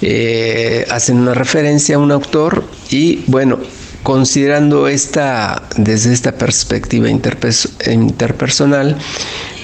Eh, 0.00 0.86
hacen 0.90 1.18
una 1.18 1.34
referencia 1.34 1.96
a 1.96 1.98
un 1.98 2.10
autor 2.10 2.64
y 2.90 3.24
bueno, 3.26 3.58
considerando 4.02 4.88
esta 4.88 5.62
desde 5.76 6.12
esta 6.12 6.32
perspectiva 6.32 7.10
interpersonal, 7.10 8.96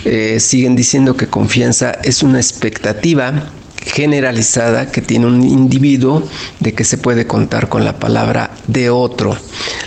eh, 0.04 0.40
siguen 0.40 0.76
diciendo 0.76 1.16
que 1.16 1.26
confianza 1.28 1.92
es 2.02 2.22
una 2.22 2.38
expectativa 2.38 3.50
generalizada 3.84 4.90
que 4.90 5.02
tiene 5.02 5.26
un 5.26 5.42
individuo 5.42 6.22
de 6.60 6.74
que 6.74 6.84
se 6.84 6.98
puede 6.98 7.26
contar 7.26 7.68
con 7.68 7.84
la 7.84 7.98
palabra 7.98 8.50
de 8.66 8.90
otro. 8.90 9.36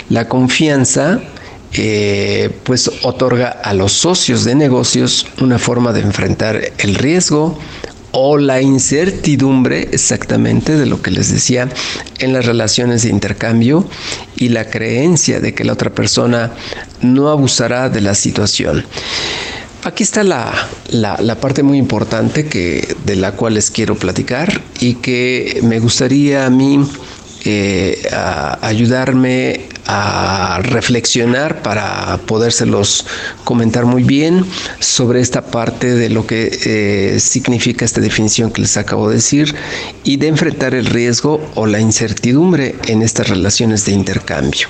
La 0.10 0.28
confianza 0.28 1.22
eh, 1.74 2.50
pues 2.64 2.90
otorga 3.04 3.50
a 3.50 3.74
los 3.74 3.92
socios 3.92 4.46
de 4.46 4.56
negocios 4.56 5.28
una 5.42 5.60
forma 5.60 5.92
de 5.92 6.02
enfrentar 6.02 6.62
el 6.78 6.96
riesgo 6.96 7.58
o 8.18 8.38
la 8.38 8.62
incertidumbre 8.62 9.90
exactamente 9.92 10.78
de 10.78 10.86
lo 10.86 11.02
que 11.02 11.12
les 11.12 11.34
decía 11.34 11.68
en 12.20 12.32
las 12.32 12.46
relaciones 12.46 13.04
de 13.04 13.10
intercambio 13.10 13.86
y 14.38 14.50
la 14.50 14.70
creencia 14.70 15.42
de 15.42 15.54
que 15.54 15.66
la 15.66 15.74
otra 15.74 15.90
persona 15.90 16.54
no 17.02 17.28
abusará 17.28 17.90
de 17.90 18.00
la 18.00 18.16
situación. 18.16 18.86
Aquí 19.86 20.02
está 20.02 20.24
la, 20.24 21.38
parte 21.40 21.62
muy 21.62 21.78
importante 21.78 22.48
que, 22.48 22.96
de 23.06 23.16
la 23.16 23.34
cual 23.34 23.54
les 23.54 23.70
quiero 23.70 23.94
platicar 23.94 24.64
y 24.80 24.96
que 24.96 25.60
me 25.62 25.80
gustaría 25.80 26.48
a 26.48 26.50
mí 26.50 26.80
eh, 27.46 28.02
ayudarme 28.62 29.70
a 29.88 30.60
reflexionar 30.64 31.62
para 31.62 32.18
podérselos 32.26 33.06
comentar 33.44 33.86
muy 33.86 34.04
bien 34.04 34.46
sobre 34.80 35.22
esta 35.22 35.42
parte 35.44 35.94
de 35.94 36.10
lo 36.10 36.26
que 36.26 36.60
eh, 36.66 37.20
significa 37.20 37.86
esta 37.86 38.02
definición 38.02 38.52
que 38.52 38.62
les 38.62 38.78
acabo 38.78 39.10
de 39.10 39.16
decir 39.16 39.56
y 40.04 40.18
de 40.18 40.28
enfrentar 40.28 40.74
el 40.74 40.86
riesgo 40.86 41.42
o 41.56 41.68
la 41.68 41.80
incertidumbre 41.80 42.76
en 42.88 43.02
estas 43.02 43.30
relaciones 43.30 43.86
de 43.86 43.92
intercambio. 43.92 44.68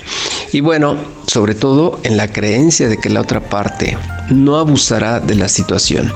Y 0.51 0.61
bueno, 0.61 0.97
sobre 1.27 1.55
todo 1.55 1.99
en 2.03 2.17
la 2.17 2.31
creencia 2.31 2.87
de 2.87 2.97
que 2.97 3.09
la 3.09 3.21
otra 3.21 3.41
parte 3.41 3.97
no 4.29 4.57
abusará 4.57 5.19
de 5.19 5.35
la 5.35 5.47
situación. 5.47 6.11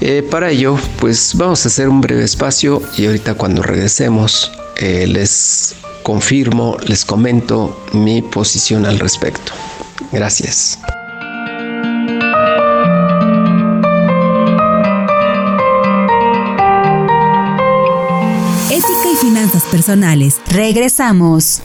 Eh, 0.00 0.22
para 0.28 0.50
ello, 0.50 0.76
pues 1.00 1.32
vamos 1.34 1.64
a 1.64 1.68
hacer 1.68 1.88
un 1.88 2.00
breve 2.00 2.24
espacio 2.24 2.82
y 2.96 3.06
ahorita 3.06 3.34
cuando 3.34 3.62
regresemos 3.62 4.52
eh, 4.76 5.06
les 5.06 5.76
confirmo, 6.04 6.76
les 6.86 7.04
comento 7.04 7.76
mi 7.92 8.22
posición 8.22 8.86
al 8.86 9.00
respecto. 9.00 9.52
Gracias. 10.12 10.78
Ética 18.70 19.10
y 19.12 19.16
finanzas 19.16 19.64
personales. 19.64 20.40
Regresamos. 20.46 21.62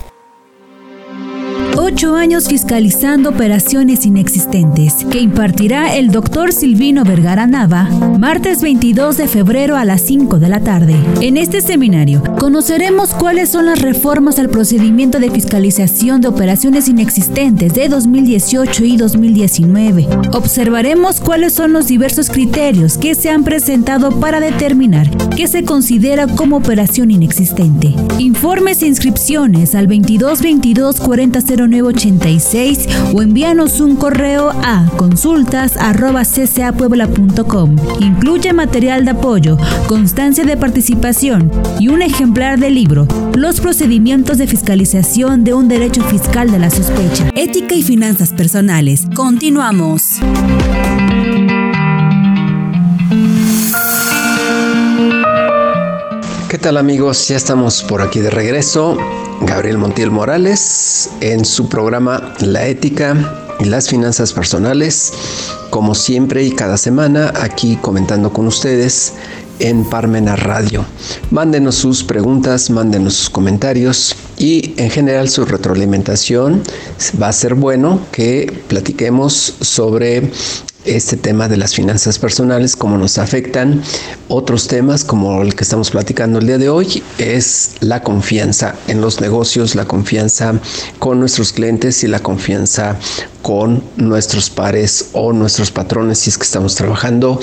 Ocho 1.82 2.14
años 2.14 2.46
fiscalizando 2.46 3.30
operaciones 3.30 4.04
inexistentes, 4.04 5.06
que 5.10 5.18
impartirá 5.18 5.96
el 5.96 6.10
doctor 6.10 6.52
Silvino 6.52 7.04
Vergara 7.04 7.46
Nava, 7.46 7.84
martes 8.18 8.60
22 8.60 9.16
de 9.16 9.26
febrero 9.26 9.76
a 9.76 9.86
las 9.86 10.02
5 10.02 10.38
de 10.38 10.48
la 10.50 10.60
tarde. 10.60 10.94
En 11.22 11.38
este 11.38 11.62
seminario, 11.62 12.22
conoceremos 12.38 13.14
cuáles 13.14 13.48
son 13.48 13.64
las 13.64 13.80
reformas 13.80 14.38
al 14.38 14.50
procedimiento 14.50 15.20
de 15.20 15.30
fiscalización 15.30 16.20
de 16.20 16.28
operaciones 16.28 16.86
inexistentes 16.86 17.72
de 17.72 17.88
2018 17.88 18.84
y 18.84 18.98
2019. 18.98 20.06
Observaremos 20.34 21.20
cuáles 21.20 21.54
son 21.54 21.72
los 21.72 21.86
diversos 21.86 22.28
criterios 22.28 22.98
que 22.98 23.14
se 23.14 23.30
han 23.30 23.42
presentado 23.42 24.20
para 24.20 24.38
determinar 24.38 25.08
qué 25.34 25.48
se 25.48 25.64
considera 25.64 26.26
como 26.26 26.58
operación 26.58 27.10
inexistente. 27.10 27.94
Informes 28.18 28.82
e 28.82 28.86
inscripciones 28.86 29.74
al 29.74 29.86
2222 29.86 31.00
4009 31.00 31.69
86 31.80 32.88
o 33.14 33.22
envíanos 33.22 33.80
un 33.80 33.96
correo 33.96 34.50
a 34.50 34.86
consultas.ccapuebla.com. 34.96 37.76
Incluye 38.00 38.52
material 38.52 39.04
de 39.04 39.12
apoyo, 39.12 39.56
constancia 39.86 40.44
de 40.44 40.56
participación 40.56 41.52
y 41.78 41.86
un 41.88 42.02
ejemplar 42.02 42.58
del 42.58 42.74
libro 42.74 43.06
Los 43.34 43.60
procedimientos 43.60 44.38
de 44.38 44.46
fiscalización 44.46 45.44
de 45.44 45.54
un 45.54 45.68
derecho 45.68 46.02
fiscal 46.02 46.50
de 46.50 46.58
la 46.58 46.70
sospecha. 46.70 47.30
Ética 47.34 47.74
y 47.74 47.82
finanzas 47.82 48.32
personales. 48.32 49.06
Continuamos. 49.14 50.20
¿Qué 56.50 56.58
tal 56.58 56.78
amigos? 56.78 57.28
Ya 57.28 57.36
estamos 57.36 57.84
por 57.84 58.02
aquí 58.02 58.18
de 58.18 58.28
regreso. 58.28 58.98
Gabriel 59.42 59.78
Montiel 59.78 60.10
Morales 60.10 61.08
en 61.20 61.44
su 61.44 61.68
programa 61.68 62.34
La 62.40 62.66
ética 62.66 63.54
y 63.60 63.66
las 63.66 63.88
finanzas 63.88 64.32
personales, 64.32 65.12
como 65.70 65.94
siempre 65.94 66.42
y 66.42 66.50
cada 66.50 66.76
semana 66.76 67.32
aquí 67.40 67.76
comentando 67.76 68.32
con 68.32 68.48
ustedes 68.48 69.12
en 69.60 69.84
Parmena 69.84 70.34
Radio. 70.34 70.84
Mándenos 71.30 71.76
sus 71.76 72.02
preguntas, 72.02 72.68
mándenos 72.68 73.14
sus 73.14 73.30
comentarios 73.30 74.16
y 74.36 74.74
en 74.76 74.90
general 74.90 75.28
su 75.28 75.44
retroalimentación. 75.44 76.64
Va 77.22 77.28
a 77.28 77.32
ser 77.32 77.54
bueno 77.54 78.00
que 78.10 78.52
platiquemos 78.66 79.54
sobre 79.60 80.32
este 80.84 81.16
tema 81.16 81.48
de 81.48 81.56
las 81.56 81.74
finanzas 81.74 82.18
personales, 82.18 82.76
cómo 82.76 82.96
nos 82.96 83.18
afectan. 83.18 83.82
Otros 84.28 84.66
temas, 84.66 85.04
como 85.04 85.42
el 85.42 85.54
que 85.54 85.64
estamos 85.64 85.90
platicando 85.90 86.38
el 86.38 86.46
día 86.46 86.58
de 86.58 86.68
hoy, 86.68 87.02
es 87.18 87.76
la 87.80 88.02
confianza 88.02 88.74
en 88.88 89.00
los 89.00 89.20
negocios, 89.20 89.74
la 89.74 89.84
confianza 89.84 90.54
con 90.98 91.20
nuestros 91.20 91.52
clientes 91.52 92.02
y 92.04 92.08
la 92.08 92.20
confianza 92.20 92.96
con 93.42 93.82
nuestros 93.96 94.50
pares 94.50 95.10
o 95.12 95.32
nuestros 95.32 95.70
patrones 95.70 96.18
si 96.20 96.30
es 96.30 96.38
que 96.38 96.44
estamos 96.44 96.74
trabajando 96.74 97.38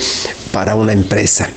para 0.52 0.74
una 0.74 0.92
empresa. 0.92 1.48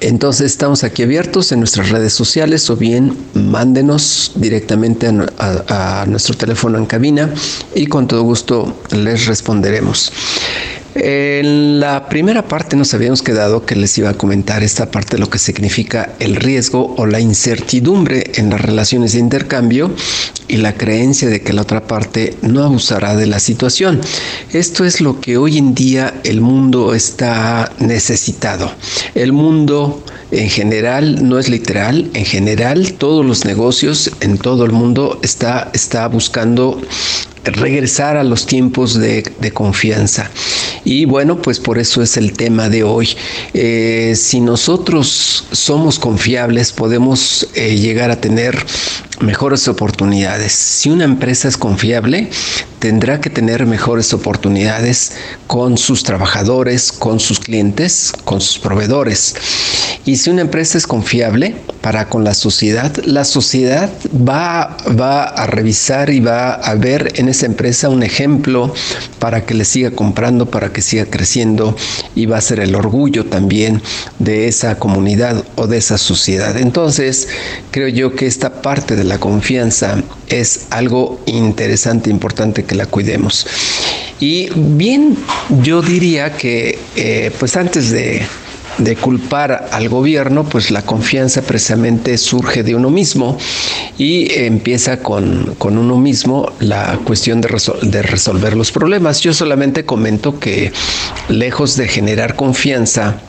Entonces 0.00 0.46
estamos 0.46 0.82
aquí 0.82 1.02
abiertos 1.02 1.52
en 1.52 1.58
nuestras 1.58 1.90
redes 1.90 2.14
sociales 2.14 2.70
o 2.70 2.76
bien 2.76 3.16
mándenos 3.34 4.32
directamente 4.34 5.06
a, 5.38 6.04
nuestro 6.08 6.34
teléfono 6.36 6.78
en 6.78 6.86
cabina 6.86 7.32
y 7.74 7.86
con 7.86 8.08
todo 8.08 8.22
gusto 8.22 8.80
les 8.90 9.26
responderemos. 9.26 10.10
En 10.94 11.78
la 11.78 12.08
primera 12.08 12.48
parte 12.48 12.76
nos 12.76 12.92
habíamos 12.94 13.22
quedado 13.22 13.64
que 13.64 13.76
les 13.76 13.96
iba 13.98 14.10
a 14.10 14.14
comentar 14.14 14.64
esta 14.64 14.90
parte 14.90 15.16
de 15.16 15.20
lo 15.20 15.30
que 15.30 15.38
significa 15.38 16.14
el 16.18 16.34
riesgo 16.34 16.94
o 16.98 17.06
la 17.06 17.20
incertidumbre 17.20 18.32
en 18.34 18.50
las 18.50 18.60
relaciones 18.60 19.12
de 19.12 19.20
intercambio 19.20 19.94
y 20.48 20.56
la 20.56 20.74
creencia 20.74 21.28
de 21.28 21.42
que 21.42 21.52
la 21.52 21.62
otra 21.62 21.86
parte 21.86 22.34
no 22.42 22.64
abusará 22.64 23.14
de 23.14 23.26
la 23.26 23.38
situación. 23.38 24.00
Esto 24.52 24.84
es 24.84 25.00
lo 25.00 25.20
que 25.20 25.36
hoy 25.36 25.58
en 25.58 25.74
día 25.74 26.20
el 26.24 26.40
mundo 26.40 26.92
está 26.92 27.70
necesitado. 27.78 28.72
El 29.14 29.32
mundo 29.32 30.02
en 30.32 30.48
general, 30.48 31.28
no 31.28 31.38
es 31.38 31.48
literal, 31.48 32.10
en 32.14 32.24
general 32.24 32.92
todos 32.94 33.24
los 33.24 33.44
negocios 33.44 34.10
en 34.20 34.38
todo 34.38 34.64
el 34.64 34.72
mundo 34.72 35.18
está, 35.22 35.70
está 35.72 36.06
buscando 36.06 36.80
regresar 37.44 38.16
a 38.16 38.24
los 38.24 38.46
tiempos 38.46 38.94
de, 38.94 39.22
confianza. 39.52 40.30
Y 40.84 41.04
bueno, 41.04 41.42
pues 41.42 41.58
por 41.60 41.78
eso 41.78 42.02
es 42.02 42.16
el 42.16 42.32
tema 42.32 42.68
de 42.68 42.84
hoy. 42.84 43.16
Eh, 43.52 44.14
si 44.16 44.40
nosotros 44.40 45.46
somos 45.50 45.98
confiables, 45.98 46.72
podemos 46.72 47.48
eh, 47.54 47.76
llegar 47.76 48.10
a 48.10 48.20
tener 48.20 48.64
mejores 49.20 49.68
oportunidades. 49.68 50.52
Si 50.52 50.88
una 50.90 51.04
empresa 51.04 51.48
es 51.48 51.56
confiable, 51.56 52.30
tendrá 52.78 53.20
que 53.20 53.30
tener 53.30 53.66
mejores 53.66 54.12
oportunidades 54.14 55.12
con 55.46 55.76
sus 55.76 56.02
trabajadores, 56.02 56.92
con 56.92 57.20
sus 57.20 57.38
clientes, 57.38 58.12
con 58.24 58.40
sus 58.40 58.58
proveedores. 58.58 59.34
Y 60.10 60.16
si 60.16 60.28
una 60.28 60.40
empresa 60.40 60.76
es 60.76 60.88
confiable 60.88 61.54
para 61.82 62.08
con 62.08 62.24
la 62.24 62.34
sociedad, 62.34 62.92
la 63.04 63.24
sociedad 63.24 63.88
va, 64.12 64.76
va 65.00 65.22
a 65.22 65.46
revisar 65.46 66.10
y 66.10 66.18
va 66.18 66.54
a 66.54 66.74
ver 66.74 67.12
en 67.14 67.28
esa 67.28 67.46
empresa 67.46 67.88
un 67.88 68.02
ejemplo 68.02 68.74
para 69.20 69.46
que 69.46 69.54
le 69.54 69.64
siga 69.64 69.92
comprando, 69.92 70.50
para 70.50 70.72
que 70.72 70.82
siga 70.82 71.06
creciendo 71.06 71.76
y 72.16 72.26
va 72.26 72.38
a 72.38 72.40
ser 72.40 72.58
el 72.58 72.74
orgullo 72.74 73.26
también 73.26 73.82
de 74.18 74.48
esa 74.48 74.80
comunidad 74.80 75.44
o 75.54 75.68
de 75.68 75.76
esa 75.76 75.96
sociedad. 75.96 76.56
Entonces, 76.56 77.28
creo 77.70 77.86
yo 77.86 78.16
que 78.16 78.26
esta 78.26 78.62
parte 78.62 78.96
de 78.96 79.04
la 79.04 79.20
confianza 79.20 80.02
es 80.28 80.66
algo 80.70 81.20
interesante, 81.26 82.10
importante 82.10 82.64
que 82.64 82.74
la 82.74 82.86
cuidemos. 82.86 83.46
Y 84.18 84.48
bien, 84.56 85.16
yo 85.62 85.82
diría 85.82 86.36
que 86.36 86.80
eh, 86.96 87.30
pues 87.38 87.56
antes 87.56 87.92
de, 87.92 88.26
culpar 88.96 89.68
al 89.72 89.88
gobierno, 89.88 90.44
pues 90.44 90.70
la 90.70 90.82
confianza 90.82 91.42
precisamente 91.42 92.16
surge 92.18 92.62
de 92.62 92.74
uno 92.74 92.90
mismo 92.90 93.38
y 93.98 94.32
empieza 94.34 95.02
con, 95.02 95.56
uno 95.60 95.96
mismo 95.98 96.52
la 96.60 96.98
cuestión 97.04 97.40
de, 97.40 97.48
de, 97.82 98.02
resolver 98.02 98.56
los 98.56 98.72
problemas. 98.72 99.20
Yo 99.20 99.32
solamente 99.32 99.84
comento 99.84 100.38
que 100.38 100.72
lejos 101.28 101.76
de 101.76 101.88
generar 101.88 102.36
confianza, 102.36 103.20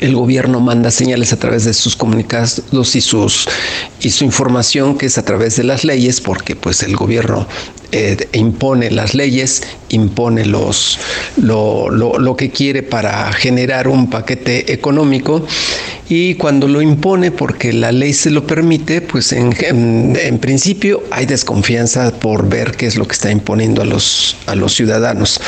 el 0.00 0.14
gobierno 0.14 0.60
manda 0.60 0.90
señales 0.90 1.32
a 1.32 1.38
través 1.38 1.64
de 1.64 1.74
sus 1.74 1.96
comunicados 1.96 2.62
y 2.94 3.00
sus 3.00 3.48
y 4.00 4.10
su 4.10 4.24
información 4.24 4.96
que 4.96 5.06
es 5.06 5.18
a 5.18 5.24
través 5.24 5.56
de 5.56 5.64
las 5.64 5.84
leyes 5.84 6.20
porque 6.20 6.56
pues 6.56 6.82
el 6.82 6.96
gobierno 6.96 7.46
eh, 7.92 8.28
impone 8.32 8.90
las 8.90 9.14
leyes 9.14 9.62
impone 9.88 10.44
los 10.44 10.98
lo, 11.36 11.90
lo, 11.90 12.18
lo, 12.18 12.36
que 12.36 12.50
quiere 12.50 12.82
para 12.82 13.32
generar 13.32 13.88
un 13.88 14.10
paquete 14.10 14.72
económico 14.72 15.46
Y 16.08 16.36
cuando 16.36 16.68
lo 16.68 16.80
impone 16.80 17.30
porque 17.30 17.72
la 17.72 17.92
ley 17.92 18.14
se 18.14 18.30
lo 18.30 18.46
permite, 18.46 19.02
pues 19.02 19.32
en, 19.32 19.54
en, 19.60 20.38
principio 20.38 21.02
hay 21.10 21.26
desconfianza 21.26 22.10
por 22.12 22.48
ver 22.48 22.76
qué 22.76 22.86
es 22.86 22.96
lo 22.96 23.06
que 23.06 23.12
está 23.12 23.30
imponiendo 23.30 23.82
a 23.82 23.84
los, 23.84 24.36
a 24.46 24.54
los 24.54 24.72
ciudadanos. 24.72 25.38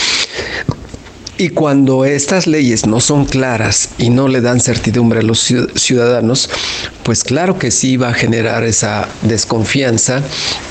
Y 1.40 1.48
cuando 1.48 2.04
estas 2.04 2.46
leyes 2.46 2.84
no 2.84 3.00
son 3.00 3.24
claras 3.24 3.94
y 3.96 4.10
no 4.10 4.28
le 4.28 4.42
dan 4.42 4.60
certidumbre 4.60 5.20
a 5.20 5.22
los 5.22 5.40
ciudadanos, 5.74 6.50
pues 7.02 7.24
claro 7.24 7.58
que 7.58 7.70
sí 7.70 7.96
va 7.96 8.10
a 8.10 8.14
generar 8.14 8.64
esa 8.64 9.08
desconfianza 9.22 10.22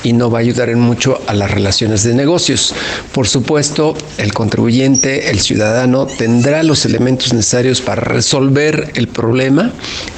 y 0.02 0.12
no 0.12 0.30
va 0.30 0.38
a 0.38 0.42
ayudar 0.42 0.68
en 0.68 0.80
mucho 0.80 1.20
a 1.26 1.34
las 1.34 1.50
relaciones 1.50 2.04
de 2.04 2.14
negocios. 2.14 2.74
Por 3.12 3.28
supuesto, 3.28 3.96
el 4.18 4.32
contribuyente, 4.32 5.30
el 5.30 5.40
ciudadano, 5.40 6.06
tendrá 6.06 6.62
los 6.62 6.84
elementos 6.84 7.32
necesarios 7.32 7.80
para 7.80 8.02
resolver 8.02 8.92
el 8.94 9.08
problema 9.08 9.72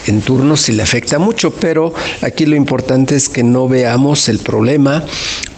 en 0.07 0.21
turno 0.21 0.57
si 0.57 0.73
le 0.73 0.83
afecta 0.83 1.19
mucho, 1.19 1.53
pero 1.55 1.95
aquí 2.23 2.47
lo 2.47 2.57
importante 2.57 3.17
es 3.17 3.29
que 3.29 3.43
no 3.43 3.69
veamos 3.69 4.29
el 4.29 4.39
problema 4.39 5.05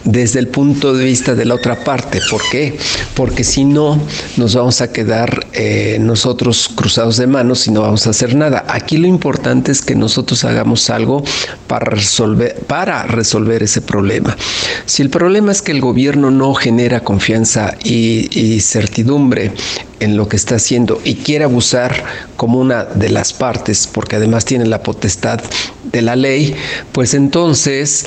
desde 0.03 0.39
el 0.39 0.47
punto 0.47 0.93
de 0.93 1.03
vista 1.03 1.35
de 1.35 1.45
la 1.45 1.55
otra 1.55 1.83
parte. 1.83 2.21
¿Por 2.29 2.41
qué? 2.51 2.77
Porque 3.15 3.43
si 3.43 3.65
no, 3.65 3.99
nos 4.37 4.55
vamos 4.55 4.81
a 4.81 4.91
quedar 4.91 5.47
eh, 5.53 5.97
nosotros 5.99 6.69
cruzados 6.73 7.17
de 7.17 7.27
manos 7.27 7.67
y 7.67 7.71
no 7.71 7.81
vamos 7.81 8.07
a 8.07 8.11
hacer 8.11 8.35
nada. 8.35 8.65
Aquí 8.69 8.97
lo 8.97 9.07
importante 9.07 9.71
es 9.71 9.81
que 9.81 9.95
nosotros 9.95 10.43
hagamos 10.43 10.54
algo 10.89 11.23
para 11.67 11.85
resolver, 11.85 12.55
para 12.67 13.03
resolver 13.03 13.63
ese 13.63 13.81
problema. 13.81 14.35
Si 14.85 15.01
el 15.01 15.09
problema 15.09 15.51
es 15.51 15.61
que 15.61 15.71
el 15.71 15.81
gobierno 15.81 16.31
no 16.31 16.53
genera 16.53 17.01
confianza 17.01 17.75
y, 17.83 18.29
y 18.37 18.59
certidumbre 18.61 19.51
en 19.99 20.17
lo 20.17 20.27
que 20.27 20.35
está 20.35 20.55
haciendo 20.55 21.01
y 21.03 21.15
quiere 21.15 21.45
abusar 21.45 22.03
como 22.37 22.59
una 22.59 22.83
de 22.83 23.09
las 23.09 23.33
partes, 23.33 23.87
porque 23.91 24.17
además 24.17 24.45
tiene 24.45 24.65
la 24.65 24.83
potestad 24.83 25.41
de 25.83 26.01
la 26.01 26.15
ley, 26.15 26.55
pues 26.91 27.13
entonces 27.13 28.05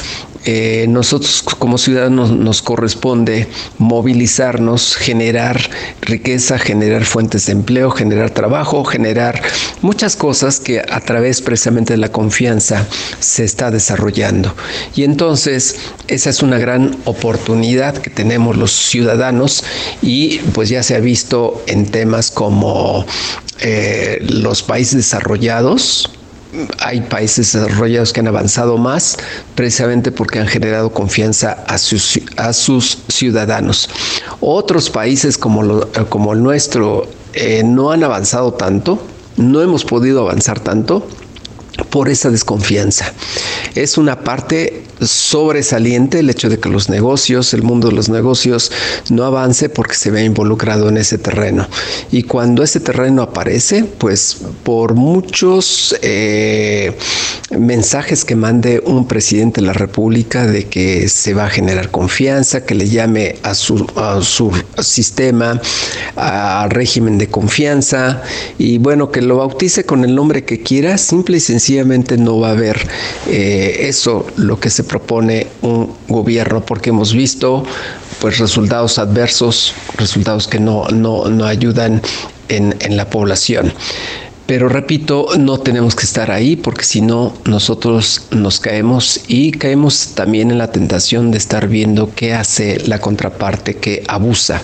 eh, 0.50 0.86
nosotros 0.88 1.42
como 1.58 1.76
ciudadanos 1.76 2.30
nos 2.30 2.62
corresponde 2.62 3.48
movilizarnos, 3.76 4.96
generar 4.96 5.60
riqueza, 6.00 6.58
generar 6.58 7.04
fuentes 7.04 7.44
de 7.44 7.52
empleo, 7.52 7.90
generar 7.90 8.30
trabajo, 8.30 8.82
generar 8.82 9.42
muchas 9.82 10.16
cosas 10.16 10.58
que 10.58 10.80
a 10.80 11.00
través 11.00 11.42
precisamente 11.42 11.92
de 11.92 11.98
la 11.98 12.10
confianza 12.10 12.86
se 13.20 13.44
está 13.44 13.70
desarrollando. 13.70 14.54
Y 14.96 15.04
entonces 15.04 15.76
esa 16.06 16.30
es 16.30 16.42
una 16.42 16.56
gran 16.56 16.96
oportunidad 17.04 17.98
que 17.98 18.08
tenemos 18.08 18.56
los 18.56 18.72
ciudadanos 18.72 19.62
y 20.00 20.38
pues 20.54 20.70
ya 20.70 20.82
se 20.82 20.96
ha 20.96 21.00
visto 21.00 21.62
en 21.66 21.84
temas 21.84 22.30
como 22.30 23.04
eh, 23.60 24.24
los 24.26 24.62
países 24.62 24.96
desarrollados, 24.96 26.10
hay 26.78 27.00
países 27.02 27.52
desarrollados 27.52 28.12
que 28.12 28.20
han 28.20 28.28
avanzado 28.28 28.78
más 28.78 29.18
precisamente 29.54 30.10
porque 30.10 30.38
han 30.38 30.46
generado 30.46 30.90
confianza 30.90 31.64
a 31.66 31.78
sus, 31.78 32.20
a 32.36 32.52
sus 32.52 32.98
ciudadanos. 33.08 33.88
Otros 34.40 34.90
países 34.90 35.36
como, 35.36 35.86
como 36.08 36.32
el 36.32 36.42
nuestro 36.42 37.06
eh, 37.34 37.62
no 37.64 37.90
han 37.92 38.02
avanzado 38.02 38.52
tanto, 38.54 39.02
no 39.36 39.60
hemos 39.60 39.84
podido 39.84 40.20
avanzar 40.20 40.60
tanto 40.60 41.06
por 41.84 42.08
esa 42.08 42.30
desconfianza. 42.30 43.12
Es 43.74 43.98
una 43.98 44.20
parte 44.20 44.84
sobresaliente 45.00 46.20
el 46.20 46.30
hecho 46.30 46.48
de 46.48 46.58
que 46.58 46.68
los 46.68 46.88
negocios, 46.88 47.54
el 47.54 47.62
mundo 47.62 47.88
de 47.88 47.94
los 47.94 48.08
negocios 48.08 48.72
no 49.10 49.24
avance 49.24 49.68
porque 49.68 49.94
se 49.94 50.10
ve 50.10 50.24
involucrado 50.24 50.88
en 50.88 50.96
ese 50.96 51.18
terreno. 51.18 51.68
Y 52.10 52.24
cuando 52.24 52.62
ese 52.62 52.80
terreno 52.80 53.22
aparece, 53.22 53.84
pues 53.84 54.38
por 54.64 54.94
muchos 54.94 55.96
eh, 56.02 56.96
mensajes 57.56 58.24
que 58.24 58.36
mande 58.36 58.82
un 58.84 59.06
presidente 59.06 59.60
de 59.60 59.66
la 59.66 59.72
República 59.72 60.46
de 60.46 60.66
que 60.66 61.08
se 61.08 61.34
va 61.34 61.46
a 61.46 61.50
generar 61.50 61.90
confianza, 61.90 62.64
que 62.64 62.74
le 62.74 62.88
llame 62.88 63.36
a 63.42 63.54
su, 63.54 63.86
a 63.96 64.20
su 64.22 64.50
sistema, 64.82 65.60
al 66.16 66.70
régimen 66.70 67.18
de 67.18 67.28
confianza, 67.28 68.22
y 68.58 68.78
bueno, 68.78 69.10
que 69.10 69.22
lo 69.22 69.36
bautice 69.36 69.84
con 69.84 70.04
el 70.04 70.14
nombre 70.14 70.44
que 70.44 70.62
quiera, 70.62 70.98
simple 70.98 71.38
y 71.38 71.40
sencillamente 71.68 72.16
no 72.16 72.40
va 72.40 72.48
a 72.48 72.52
haber 72.52 72.78
eh, 73.26 73.88
eso 73.90 74.26
lo 74.36 74.58
que 74.58 74.70
se 74.70 74.84
propone 74.84 75.48
un 75.60 75.92
gobierno, 76.08 76.64
porque 76.64 76.88
hemos 76.88 77.12
visto 77.12 77.62
pues 78.22 78.38
resultados 78.38 78.98
adversos, 78.98 79.74
resultados 79.98 80.48
que 80.48 80.60
no, 80.60 80.88
no, 80.88 81.26
no 81.28 81.44
ayudan 81.44 82.00
en, 82.48 82.74
en 82.80 82.96
la 82.96 83.10
población. 83.10 83.74
Pero 84.48 84.70
repito, 84.70 85.26
no 85.38 85.58
tenemos 85.60 85.94
que 85.94 86.04
estar 86.04 86.30
ahí 86.30 86.56
porque 86.56 86.82
si 86.82 87.02
no, 87.02 87.34
nosotros 87.44 88.22
nos 88.30 88.60
caemos 88.60 89.20
y 89.28 89.50
caemos 89.50 90.14
también 90.14 90.50
en 90.50 90.56
la 90.56 90.72
tentación 90.72 91.30
de 91.30 91.36
estar 91.36 91.68
viendo 91.68 92.10
qué 92.16 92.32
hace 92.32 92.78
la 92.86 92.98
contraparte 92.98 93.76
que 93.76 94.04
abusa. 94.08 94.62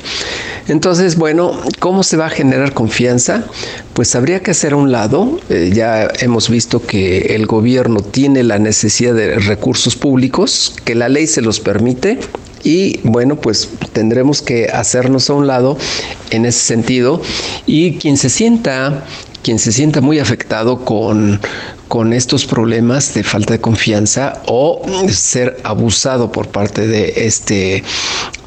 Entonces, 0.68 1.16
bueno, 1.16 1.60
¿cómo 1.80 2.02
se 2.02 2.16
va 2.16 2.28
a 2.28 2.30
generar 2.30 2.72
confianza? 2.72 3.44
Pues 3.92 4.14
habría 4.14 4.40
que 4.40 4.52
hacer 4.52 4.72
a 4.72 4.76
un 4.76 4.90
lado, 4.90 5.38
eh, 5.50 5.70
ya 5.74 6.08
hemos 6.20 6.48
visto 6.48 6.80
que 6.80 7.34
el 7.36 7.44
gobierno 7.44 8.00
tiene 8.00 8.42
la 8.42 8.58
necesidad 8.58 9.12
de 9.12 9.38
recursos 9.38 9.96
públicos, 9.96 10.74
que 10.86 10.94
la 10.94 11.10
ley 11.10 11.26
se 11.26 11.42
los 11.42 11.60
permite, 11.60 12.20
y 12.62 13.00
bueno, 13.02 13.36
pues 13.36 13.68
tendremos 13.92 14.40
que 14.40 14.68
hacernos 14.72 15.28
a 15.28 15.34
un 15.34 15.46
lado 15.46 15.76
en 16.30 16.46
ese 16.46 16.60
sentido 16.60 17.20
y 17.66 17.98
quien 17.98 18.16
se 18.16 18.30
sienta 18.30 19.04
quien 19.44 19.58
se 19.58 19.70
sienta 19.70 20.00
muy 20.00 20.18
afectado 20.18 20.84
con, 20.84 21.38
con 21.86 22.12
estos 22.12 22.46
problemas 22.46 23.14
de 23.14 23.22
falta 23.22 23.52
de 23.52 23.60
confianza 23.60 24.42
o 24.46 24.82
ser 25.08 25.58
abusado 25.62 26.32
por 26.32 26.48
parte 26.48 26.88
de 26.88 27.26
este, 27.26 27.84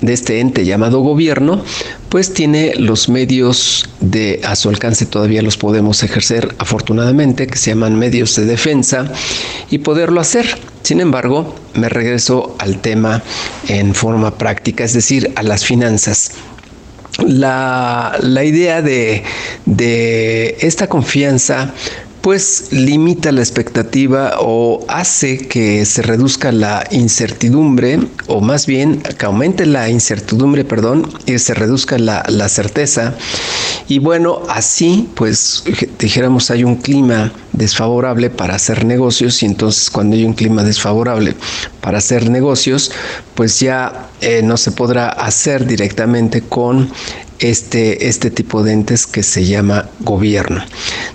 de 0.02 0.14
este 0.14 0.40
ente 0.40 0.66
llamado 0.66 1.02
gobierno, 1.02 1.64
pues 2.10 2.34
tiene 2.34 2.74
los 2.76 3.10
medios 3.10 3.88
de 4.00 4.42
a 4.44 4.56
su 4.56 4.70
alcance 4.70 5.06
todavía 5.06 5.42
los 5.42 5.56
podemos 5.56 6.02
ejercer 6.02 6.56
afortunadamente 6.58 7.46
que 7.48 7.58
se 7.58 7.72
llaman 7.72 7.98
medios 7.98 8.36
de 8.36 8.46
defensa 8.46 9.12
y 9.70 9.78
poderlo 9.78 10.20
hacer. 10.20 10.58
Sin 10.82 11.00
embargo, 11.00 11.54
me 11.76 11.90
regreso 11.90 12.56
al 12.60 12.80
tema 12.80 13.22
en 13.68 13.94
forma 13.94 14.38
práctica, 14.38 14.84
es 14.84 14.94
decir, 14.94 15.32
a 15.36 15.44
las 15.44 15.64
finanzas 15.64 16.32
la, 17.26 18.18
idea 18.44 18.82
de, 18.82 19.24
de 19.66 20.58
esta 20.62 20.88
confianza 20.88 21.74
pues 22.28 22.74
limita 22.74 23.32
la 23.32 23.40
expectativa 23.40 24.36
o 24.42 24.84
hace 24.90 25.38
que 25.38 25.86
se 25.86 26.02
reduzca 26.02 26.52
la 26.52 26.86
incertidumbre, 26.92 28.00
o 28.28 28.42
más 28.42 28.66
bien 28.66 29.02
que 29.02 29.26
aumente 29.26 29.66
la 29.66 29.90
incertidumbre, 29.90 30.66
perdón, 30.66 31.10
y 31.26 31.40
se 31.40 31.54
reduzca 31.54 31.98
la, 31.98 32.26
la 32.28 32.50
certeza. 32.50 33.16
Y 33.88 34.00
bueno, 34.00 34.42
así 34.50 35.08
pues 35.16 35.64
dijéramos 36.00 36.52
hay 36.52 36.66
un 36.66 36.76
clima 36.76 37.32
desfavorable 37.58 38.30
para 38.30 38.56
hacer 38.56 38.86
negocios 38.86 39.42
y 39.44 39.46
entonces 39.48 39.90
cuando 39.90 40.16
hay 40.16 40.24
un 40.24 40.34
clima 40.34 40.64
desfavorable 40.64 41.36
para 41.82 41.98
hacer 41.98 42.30
negocios, 42.30 42.92
pues 43.36 43.60
ya 43.60 44.10
eh, 44.22 44.42
no 44.44 44.58
se 44.58 44.72
podrá 44.72 45.10
hacer 45.10 45.66
directamente 45.66 46.42
con 46.42 46.92
este, 47.40 48.08
este 48.08 48.32
tipo 48.32 48.64
de 48.64 48.74
entes 48.74 49.06
que 49.06 49.24
se 49.24 49.46
llama 49.46 49.90
gobierno. 50.00 50.64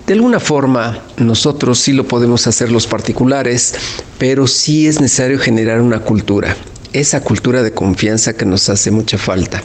De 0.07 0.13
alguna 0.13 0.39
forma, 0.39 0.99
nosotros 1.17 1.79
sí 1.79 1.93
lo 1.93 2.07
podemos 2.07 2.47
hacer 2.47 2.71
los 2.71 2.87
particulares, 2.87 3.75
pero 4.17 4.47
sí 4.47 4.87
es 4.87 5.01
necesario 5.01 5.39
generar 5.39 5.81
una 5.81 5.99
cultura 5.99 6.55
esa 6.93 7.21
cultura 7.21 7.63
de 7.63 7.73
confianza 7.73 8.33
que 8.33 8.45
nos 8.45 8.69
hace 8.69 8.91
mucha 8.91 9.17
falta. 9.17 9.61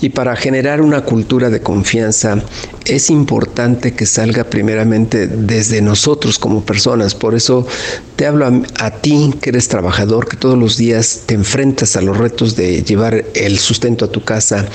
Y 0.00 0.10
para 0.10 0.36
generar 0.36 0.80
una 0.80 1.02
cultura 1.02 1.50
de 1.50 1.60
confianza 1.60 2.42
es 2.84 3.10
importante 3.10 3.94
que 3.94 4.06
salga 4.06 4.44
primeramente 4.44 5.26
desde 5.26 5.82
nosotros 5.82 6.38
como 6.38 6.64
personas. 6.64 7.14
Por 7.14 7.34
eso 7.34 7.66
te 8.14 8.26
hablo 8.26 8.46
a, 8.78 8.90
ti 8.90 9.34
que 9.40 9.50
eres 9.50 9.68
trabajador, 9.68 10.28
que 10.28 10.36
todos 10.36 10.58
los 10.58 10.76
días 10.76 11.22
te 11.26 11.34
enfrentas 11.34 11.96
a 11.96 12.02
los 12.02 12.16
retos 12.16 12.56
de 12.56 12.82
llevar 12.82 13.24
el 13.34 13.58
sustento 13.58 14.04
a 14.04 14.12
tu 14.12 14.22
casa, 14.22 14.66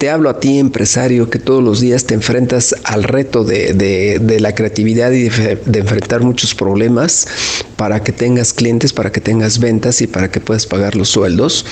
te 0.00 0.08
hablo 0.08 0.30
a 0.30 0.40
ti, 0.40 0.58
empresario, 0.58 1.28
que 1.28 1.38
todos 1.38 1.62
los 1.62 1.78
días 1.78 2.06
te 2.06 2.14
enfrentas 2.14 2.74
al 2.84 3.04
reto 3.04 3.44
de, 3.44 4.38
la 4.40 4.54
creatividad 4.54 5.12
y 5.12 5.28
de, 5.28 5.78
enfrentar 5.78 6.22
muchos 6.22 6.54
problemas 6.54 7.28
para 7.76 8.02
que 8.02 8.10
tengas 8.10 8.54
clientes, 8.54 8.94
para 8.94 9.12
que 9.12 9.20
tengas 9.20 9.58
ventas 9.58 10.00
y 10.00 10.06
para 10.06 10.30
que 10.30 10.40
puedas 10.40 10.64
pagar 10.64 10.96
los 10.96 11.10
sueldos. 11.10 11.66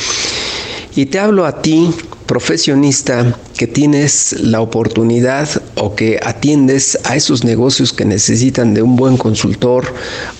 Y 0.95 1.07
te 1.07 1.19
hablo 1.19 1.47
a 1.47 1.63
ti 1.63 1.91
profesionista 2.29 3.37
que 3.57 3.67
tienes 3.67 4.35
la 4.41 4.61
oportunidad 4.61 5.49
o 5.77 5.97
que 5.97 6.21
atiendes 6.23 6.99
a 7.05 7.17
esos 7.17 7.43
negocios 7.43 7.93
que 7.93 8.05
necesitan 8.05 8.75
de 8.75 8.83
un 8.83 8.97
buen 8.97 9.17
consultor 9.17 9.95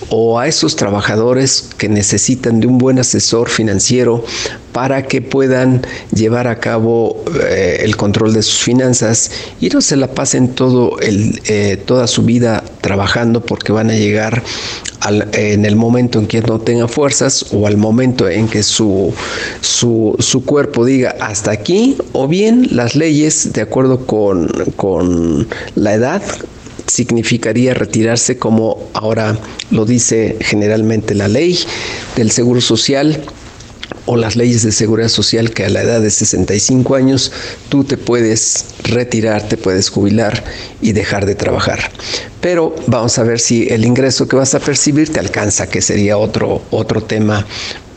o 0.09 0.39
a 0.39 0.47
esos 0.47 0.75
trabajadores 0.75 1.69
que 1.77 1.89
necesitan 1.89 2.59
de 2.59 2.67
un 2.67 2.77
buen 2.77 2.99
asesor 2.99 3.49
financiero 3.49 4.23
para 4.71 5.07
que 5.07 5.21
puedan 5.21 5.81
llevar 6.13 6.47
a 6.47 6.59
cabo 6.59 7.23
eh, 7.43 7.79
el 7.81 7.97
control 7.97 8.33
de 8.33 8.43
sus 8.43 8.59
finanzas 8.59 9.31
y 9.59 9.69
no 9.69 9.81
se 9.81 9.97
la 9.97 10.13
pasen 10.13 10.49
todo 10.49 10.99
el, 10.99 11.41
eh, 11.45 11.75
toda 11.75 12.05
su 12.05 12.21
vida 12.21 12.63
trabajando 12.81 13.41
porque 13.41 13.71
van 13.71 13.89
a 13.89 13.95
llegar 13.95 14.43
en 15.07 15.65
el 15.65 15.75
momento 15.75 16.19
en 16.19 16.27
que 16.27 16.41
no 16.41 16.59
tenga 16.59 16.87
fuerzas 16.87 17.45
o 17.51 17.67
al 17.67 17.77
momento 17.77 18.27
en 18.27 18.47
que 18.47 18.63
su, 18.63 19.13
su, 19.61 20.43
cuerpo 20.45 20.85
diga 20.85 21.15
hasta 21.19 21.51
aquí, 21.51 21.97
o 22.13 22.27
bien 22.27 22.67
las 22.71 22.95
leyes, 22.95 23.53
de 23.53 23.61
acuerdo 23.61 24.05
con, 24.05 24.47
con 24.75 25.47
la 25.75 25.93
edad, 25.93 26.21
significaría 26.87 27.73
retirarse 27.73 28.37
como 28.37 28.89
ahora 28.93 29.37
lo 29.71 29.85
dice 29.85 30.37
generalmente 30.41 31.13
la 31.13 31.27
ley 31.27 31.57
del 32.15 32.31
Seguro 32.31 32.61
Social 32.61 33.21
o 34.05 34.17
las 34.17 34.35
leyes 34.35 34.63
de 34.63 34.71
seguridad 34.71 35.09
social 35.09 35.51
que 35.51 35.65
a 35.65 35.69
la 35.69 35.81
edad 35.81 36.01
de 36.01 36.09
65 36.09 36.95
años 36.95 37.31
tú 37.69 37.83
te 37.83 37.97
puedes 37.97 38.65
retirar, 38.83 39.47
te 39.47 39.57
puedes 39.57 39.89
jubilar 39.89 40.43
y 40.81 40.93
dejar 40.93 41.25
de 41.25 41.35
trabajar. 41.35 41.91
Pero 42.41 42.75
vamos 42.87 43.17
a 43.19 43.23
ver 43.23 43.39
si 43.39 43.67
el 43.69 43.85
ingreso 43.85 44.27
que 44.27 44.35
vas 44.35 44.55
a 44.55 44.59
percibir 44.59 45.11
te 45.11 45.19
alcanza, 45.19 45.67
que 45.67 45.81
sería 45.81 46.17
otro, 46.17 46.63
otro 46.71 47.03
tema 47.03 47.45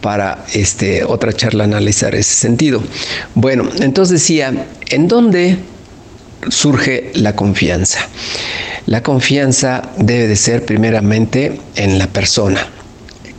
para 0.01 0.45
este, 0.53 1.05
otra 1.05 1.33
charla 1.33 1.65
analizar 1.65 2.15
ese 2.15 2.35
sentido. 2.35 2.83
Bueno, 3.35 3.69
entonces 3.81 4.21
decía, 4.21 4.67
¿en 4.91 5.09
dónde 5.09 5.59
surge 6.51 7.13
la 7.15 7.37
confianza? 7.37 8.01
La 8.87 9.03
confianza 9.03 9.91
debe 9.97 10.27
de 10.27 10.37
ser 10.37 10.67
primeramente 10.67 11.61
en 11.77 11.99
la 11.99 12.09
persona 12.09 12.67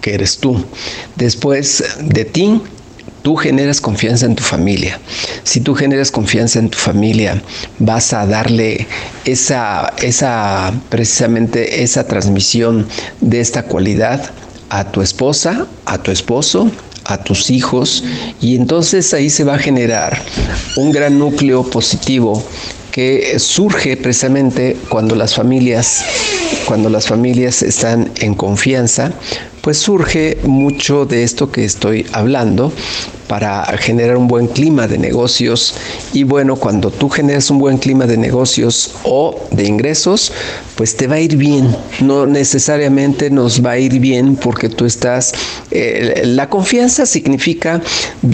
que 0.03 0.13
eres 0.13 0.37
tú. 0.37 0.63
Después 1.15 1.83
de 1.99 2.25
ti, 2.25 2.61
tú 3.23 3.35
generas 3.37 3.79
confianza 3.79 4.25
en 4.27 4.35
tu 4.35 4.43
familia. 4.43 4.99
Si 5.43 5.61
tú 5.61 5.73
generas 5.73 6.11
confianza 6.11 6.59
en 6.59 6.69
tu 6.69 6.77
familia, 6.77 7.41
vas 7.79 8.13
a 8.13 8.27
darle 8.27 8.85
esa, 9.25 9.93
esa, 10.03 10.73
precisamente 10.89 11.83
esa 11.83 12.05
transmisión 12.05 12.85
de 13.21 13.39
esta 13.39 13.63
cualidad 13.63 14.29
a 14.69 14.91
tu 14.91 15.01
esposa, 15.01 15.67
a 15.85 15.97
tu 15.97 16.11
esposo, 16.11 16.69
a 17.05 17.23
tus 17.23 17.49
hijos 17.49 18.03
y 18.41 18.55
entonces 18.55 19.13
ahí 19.13 19.29
se 19.29 19.43
va 19.43 19.55
a 19.55 19.59
generar 19.59 20.21
un 20.77 20.91
gran 20.91 21.19
núcleo 21.19 21.63
positivo 21.63 22.43
que 22.91 23.39
surge 23.39 23.97
precisamente 23.97 24.77
cuando 24.87 25.15
las 25.15 25.35
familias 25.35 26.03
cuando 26.65 26.89
las 26.89 27.07
familias 27.07 27.61
están 27.61 28.09
en 28.19 28.35
confianza, 28.35 29.11
pues 29.63 29.77
surge 29.77 30.37
mucho 30.43 31.05
de 31.05 31.23
esto 31.23 31.49
que 31.49 31.63
estoy 31.63 32.05
hablando 32.11 32.73
para 33.29 33.63
generar 33.77 34.17
un 34.17 34.27
buen 34.27 34.47
clima 34.47 34.89
de 34.89 34.97
negocios. 34.97 35.73
Y 36.11 36.23
bueno, 36.23 36.57
cuando 36.57 36.91
tú 36.91 37.07
generas 37.07 37.49
un 37.49 37.59
buen 37.59 37.77
clima 37.77 38.05
de 38.05 38.17
negocios 38.17 38.93
o 39.05 39.39
de 39.51 39.63
ingresos, 39.63 40.33
pues 40.75 40.97
te 40.97 41.07
va 41.07 41.15
a 41.15 41.21
ir 41.21 41.37
bien. 41.37 41.73
No 42.01 42.25
necesariamente 42.25 43.29
nos 43.29 43.65
va 43.65 43.71
a 43.71 43.79
ir 43.79 44.01
bien 44.01 44.35
porque 44.35 44.67
tú 44.67 44.83
estás... 44.83 45.33
Eh, 45.71 46.23
la 46.25 46.49
confianza 46.49 47.05
significa 47.05 47.81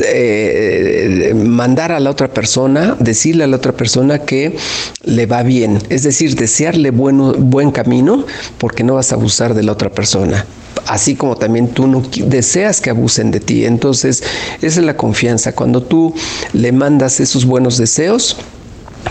eh, 0.03 1.35
mandar 1.35 1.91
a 1.91 1.99
la 1.99 2.09
otra 2.09 2.33
persona, 2.33 2.97
decirle 2.99 3.43
a 3.43 3.47
la 3.47 3.57
otra 3.57 3.73
persona 3.73 4.17
que 4.17 4.57
le 5.03 5.27
va 5.27 5.43
bien, 5.43 5.77
es 5.89 6.01
decir, 6.01 6.35
desearle 6.35 6.89
bueno, 6.89 7.33
buen 7.37 7.69
camino 7.69 8.25
porque 8.57 8.83
no 8.83 8.95
vas 8.95 9.11
a 9.11 9.15
abusar 9.15 9.53
de 9.53 9.61
la 9.61 9.73
otra 9.73 9.91
persona 9.91 10.43
así 10.87 11.15
como 11.15 11.35
también 11.35 11.69
tú 11.69 11.87
no 11.87 12.01
deseas 12.25 12.81
que 12.81 12.89
abusen 12.89 13.31
de 13.31 13.39
ti. 13.39 13.65
Entonces, 13.65 14.23
esa 14.61 14.79
es 14.79 14.85
la 14.85 14.97
confianza. 14.97 15.53
Cuando 15.53 15.83
tú 15.83 16.13
le 16.53 16.71
mandas 16.71 17.19
esos 17.19 17.45
buenos 17.45 17.77
deseos, 17.77 18.37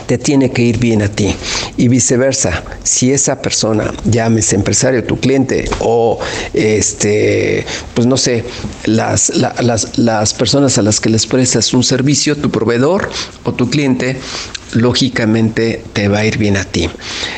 te 0.06 0.18
tiene 0.18 0.50
que 0.50 0.62
ir 0.62 0.78
bien 0.78 1.02
a 1.02 1.08
ti. 1.08 1.34
Y 1.76 1.88
viceversa, 1.88 2.62
si 2.82 3.12
esa 3.12 3.40
persona, 3.40 3.92
llámese 4.04 4.56
empresario, 4.56 5.04
tu 5.04 5.18
cliente, 5.18 5.68
o 5.80 6.18
este, 6.54 7.64
pues 7.94 8.06
no 8.06 8.16
sé, 8.16 8.44
las, 8.84 9.30
las, 9.36 9.98
las 9.98 10.34
personas 10.34 10.78
a 10.78 10.82
las 10.82 11.00
que 11.00 11.10
les 11.10 11.26
prestas 11.26 11.72
un 11.74 11.84
servicio, 11.84 12.36
tu 12.36 12.50
proveedor 12.50 13.10
o 13.44 13.52
tu 13.52 13.70
cliente, 13.70 14.16
lógicamente 14.72 15.82
te 15.92 16.08
va 16.08 16.18
a 16.18 16.24
ir 16.24 16.38
bien 16.38 16.56
a 16.56 16.64
ti. 16.64 16.88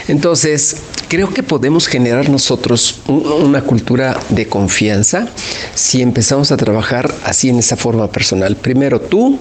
Entonces, 0.08 0.76
creo 1.10 1.34
que 1.34 1.42
podemos 1.42 1.88
generar 1.88 2.30
nosotros 2.30 3.00
una 3.08 3.62
cultura 3.62 4.16
de 4.28 4.46
confianza 4.46 5.26
si 5.74 6.02
empezamos 6.02 6.52
a 6.52 6.56
trabajar 6.56 7.12
así 7.24 7.48
en 7.48 7.58
esa 7.58 7.76
forma 7.76 8.12
personal. 8.12 8.54
Primero 8.54 9.00
tú, 9.00 9.36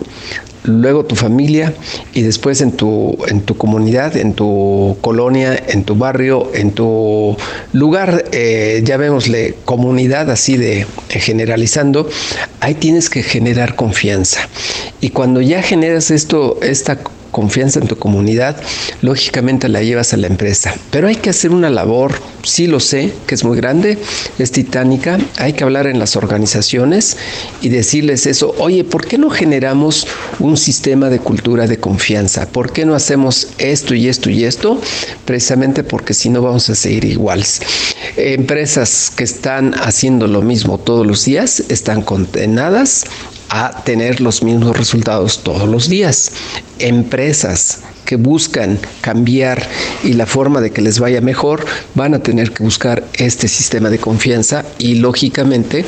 luego 0.63 1.05
tu 1.05 1.15
familia 1.15 1.75
y 2.11 2.23
después 2.23 2.61
en 2.61 2.71
tu, 2.71 3.15
en 3.27 3.41
tu 3.41 3.55
comunidad, 3.55 4.17
en 4.17 4.33
tu 4.33 4.97
colonia, 5.01 5.63
en 5.67 5.83
tu 5.83 5.95
barrio, 5.95 6.49
en 6.55 6.71
tu 6.71 7.37
lugar, 7.71 8.25
eh, 8.31 8.81
ya 8.83 8.97
vemosle 8.97 9.53
comunidad 9.63 10.31
así 10.31 10.57
de 10.57 10.87
generalizando, 11.07 12.09
ahí 12.61 12.73
tienes 12.73 13.11
que 13.11 13.21
generar 13.21 13.75
confianza. 13.75 14.41
Y 15.01 15.11
cuando 15.11 15.39
ya 15.39 15.61
generas 15.61 16.09
esto, 16.09 16.57
esta 16.63 16.97
confianza 17.31 17.79
en 17.79 17.87
tu 17.87 17.97
comunidad, 17.97 18.57
lógicamente 19.01 19.69
la 19.69 19.81
llevas 19.81 20.13
a 20.13 20.17
la 20.17 20.27
empresa. 20.27 20.73
Pero 20.91 21.07
hay 21.07 21.15
que 21.15 21.29
hacer 21.29 21.51
una 21.51 21.69
labor, 21.69 22.13
sí 22.43 22.67
lo 22.67 22.79
sé, 22.79 23.13
que 23.27 23.35
es 23.35 23.43
muy 23.43 23.57
grande, 23.57 23.97
es 24.37 24.51
titánica, 24.51 25.19
hay 25.37 25.53
que 25.53 25.63
hablar 25.63 25.87
en 25.87 25.99
las 25.99 26.15
organizaciones 26.15 27.17
y 27.61 27.69
decirles 27.69 28.25
eso, 28.25 28.55
oye, 28.57 28.83
¿por 28.83 29.05
qué 29.05 29.17
no 29.17 29.29
generamos 29.29 30.07
un 30.39 30.57
sistema 30.57 31.09
de 31.09 31.19
cultura 31.19 31.67
de 31.67 31.79
confianza? 31.79 32.47
¿Por 32.47 32.71
qué 32.71 32.85
no 32.85 32.95
hacemos 32.95 33.47
esto 33.57 33.93
y 33.93 34.07
esto 34.07 34.29
y 34.29 34.43
esto? 34.43 34.79
Precisamente 35.25 35.83
porque 35.83 36.13
si 36.13 36.29
no 36.29 36.41
vamos 36.41 36.69
a 36.69 36.75
seguir 36.75 37.05
iguales. 37.05 37.61
Empresas 38.17 39.11
que 39.15 39.23
están 39.23 39.73
haciendo 39.75 40.27
lo 40.27 40.41
mismo 40.41 40.77
todos 40.77 41.05
los 41.05 41.25
días 41.25 41.63
están 41.69 42.01
condenadas 42.01 43.05
a 43.49 43.83
tener 43.83 44.21
los 44.21 44.43
mismos 44.43 44.77
resultados 44.77 45.43
todos 45.43 45.67
los 45.67 45.89
días. 45.89 46.31
Empresas 46.79 47.79
que 48.05 48.15
buscan 48.15 48.79
cambiar 49.01 49.67
y 50.03 50.13
la 50.13 50.25
forma 50.25 50.61
de 50.61 50.71
que 50.71 50.81
les 50.81 50.99
vaya 50.99 51.21
mejor, 51.21 51.65
van 51.93 52.15
a 52.15 52.23
tener 52.23 52.51
que 52.51 52.63
buscar 52.63 53.03
este 53.13 53.47
sistema 53.47 53.91
de 53.91 53.99
confianza 53.99 54.65
y 54.79 54.95
lógicamente 54.95 55.85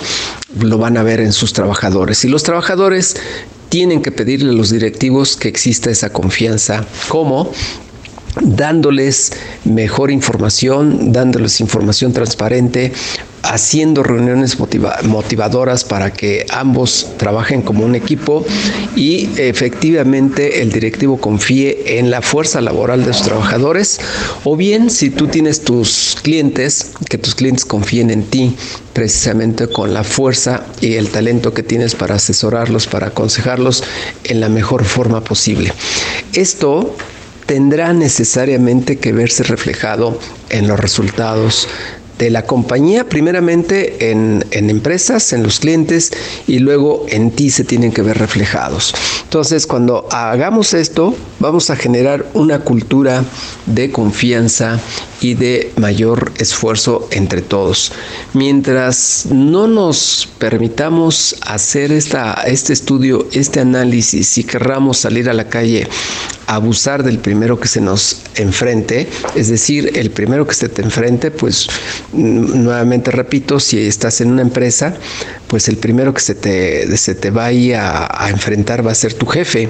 lo 0.60 0.78
van 0.78 0.98
a 0.98 1.04
ver 1.04 1.20
en 1.20 1.34
sus 1.34 1.54
trabajadores. 1.54 2.24
Y 2.24 2.28
los 2.28 2.44
trabajadores 2.44 3.16
tienen 3.70 4.04
que 4.04 4.12
pedirle 4.12 4.52
a 4.52 4.54
los 4.54 4.70
directivos 4.70 5.36
que 5.36 5.48
exista 5.48 5.90
esa 5.90 6.12
confianza. 6.12 6.86
¿Cómo? 7.08 7.52
Dándoles 8.40 9.34
mejor 9.66 10.12
información, 10.12 11.12
dándoles 11.12 11.60
información 11.60 12.14
transparente, 12.14 12.94
haciendo 13.44 14.04
reuniones 14.04 14.58
motivadoras 15.04 15.84
para 15.84 16.14
que 16.14 16.46
ambos 16.52 17.08
trabajen 17.18 17.62
como 17.62 17.86
un 17.86 17.96
equipo 17.96 18.46
y 18.96 19.30
efectivamente 19.38 20.62
el 20.62 20.72
directivo 20.72 21.18
confíe 21.18 22.00
en 22.00 22.12
la 22.12 22.22
fuerza 22.22 22.62
laboral 22.62 23.04
de 23.04 23.14
sus 23.14 23.24
trabajadores 23.24 24.00
o 24.44 24.56
bien 24.56 24.90
si 24.90 25.10
tú 25.10 25.28
tienes 25.28 25.62
tus 25.64 26.18
clientes, 26.22 26.92
que 27.10 27.18
tus 27.18 27.36
clientes 27.36 27.66
confíen 27.66 28.12
en 28.12 28.24
ti 28.24 28.56
precisamente 28.94 29.68
con 29.68 29.94
la 29.94 30.04
fuerza 30.04 30.66
y 30.80 30.96
el 30.96 31.10
talento 31.10 31.54
que 31.54 31.64
tienes 31.64 31.96
para 31.96 32.16
asesorarlos, 32.16 32.88
para 32.88 33.08
aconsejarlos 33.08 33.84
en 34.24 34.40
la 34.40 34.50
mejor 34.50 34.86
forma 34.86 35.24
posible. 35.24 35.74
Esto 36.34 36.96
tendrá 37.52 37.92
necesariamente 37.92 38.96
que 38.98 39.12
verse 39.12 39.44
reflejado 39.44 40.18
en 40.52 40.70
los 40.70 40.80
resultados 40.80 41.68
de 42.18 42.30
la 42.30 42.46
compañía, 42.46 43.10
primeramente 43.10 44.10
en, 44.10 44.46
empresas, 44.52 45.34
en 45.34 45.44
los 45.44 45.60
clientes 45.60 46.14
y 46.48 46.60
luego 46.60 47.06
en 47.10 47.30
ti 47.30 47.50
se 47.50 47.66
tienen 47.66 47.92
que 47.92 48.04
ver 48.04 48.20
reflejados. 48.20 48.94
Entonces, 49.24 49.68
cuando 49.68 50.08
hagamos 50.14 50.74
esto, 50.74 51.14
vamos 51.40 51.70
a 51.70 51.76
generar 51.76 52.26
una 52.34 52.60
cultura 52.60 53.26
de 53.66 53.92
confianza 53.92 54.80
y 55.22 55.36
de 55.36 55.72
mayor 55.78 56.32
esfuerzo 56.38 57.08
entre 57.12 57.42
todos. 57.42 57.94
Mientras 58.34 59.28
no 59.30 59.68
nos 59.68 60.28
permitamos 60.40 61.36
hacer 61.42 61.92
esta, 61.92 62.34
este 62.46 62.74
estudio, 62.74 63.28
este 63.32 63.60
análisis 63.60 64.38
y 64.38 64.44
querramos 64.44 64.98
salir 64.98 65.30
a 65.30 65.34
la 65.34 65.48
calle 65.48 65.88
abusar 66.48 67.04
del 67.04 67.20
primero 67.20 67.60
que 67.60 67.70
se 67.70 67.80
nos 67.80 68.24
enfrente, 68.36 69.08
es 69.36 69.48
decir, 69.48 69.92
el 69.96 70.12
primero 70.12 70.46
que 70.46 70.54
se 70.54 70.68
te 70.68 70.82
enfrente, 70.82 71.32
pues 71.32 71.68
nuevamente 72.12 73.10
repito, 73.10 73.60
si 73.60 73.80
estás 73.80 74.20
en 74.20 74.32
una 74.32 74.42
empresa, 74.42 74.96
pues 75.52 75.68
el 75.68 75.76
primero 75.76 76.14
que 76.14 76.22
se 76.22 76.34
te, 76.34 76.96
se 76.96 77.14
te 77.14 77.30
va 77.30 77.48
a, 77.48 78.30
enfrentar 78.30 78.88
va 78.88 78.94
a 78.94 78.96
ser 78.96 79.16
tu 79.16 79.26
jefe, 79.26 79.70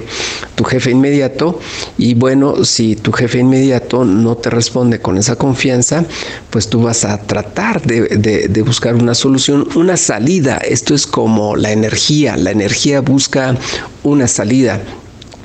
tu 0.54 0.62
jefe 0.62 0.92
inmediato. 0.92 1.58
Y 1.98 2.14
bueno, 2.14 2.64
si 2.64 2.94
tu 2.94 3.10
jefe 3.10 3.40
inmediato 3.40 4.04
no 4.04 4.36
te 4.36 4.48
responde 4.48 5.00
con 5.00 5.18
esa 5.18 5.34
confianza, 5.34 6.04
pues 6.50 6.68
tú 6.68 6.84
vas 6.84 7.04
a 7.04 7.18
tratar 7.18 7.82
de, 7.82 8.02
de 8.48 8.62
buscar 8.62 8.94
una 8.94 9.16
solución, 9.16 9.66
una 9.74 9.96
salida. 9.96 10.58
Esto 10.58 10.94
es 10.94 11.04
como 11.04 11.56
la 11.56 11.72
energía. 11.72 12.36
La 12.36 12.52
energía 12.52 13.00
busca 13.00 13.56
una 14.04 14.28
salida. 14.28 14.80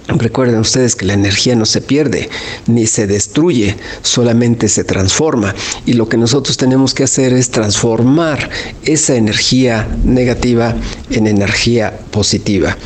Recuerden 0.07 0.59
ustedes 0.59 0.95
que 0.95 1.05
la 1.05 1.13
energía 1.13 1.55
no 1.55 1.65
se 1.65 1.81
pierde 1.81 2.29
ni 2.65 2.87
se 2.87 3.07
destruye, 3.07 3.75
solamente 4.01 4.69
se 4.69 4.85
transforma. 4.85 5.53
Y 5.85 5.93
lo 5.93 6.07
que 6.07 6.17
nosotros 6.17 6.55
tenemos 6.55 6.93
que 6.93 7.03
hacer 7.03 7.33
es 7.33 7.51
transformar 7.51 8.49
esa 8.83 9.15
energía 9.15 9.87
negativa 10.05 10.75
en 11.09 11.27
energía 11.27 11.99
positiva. 12.11 12.77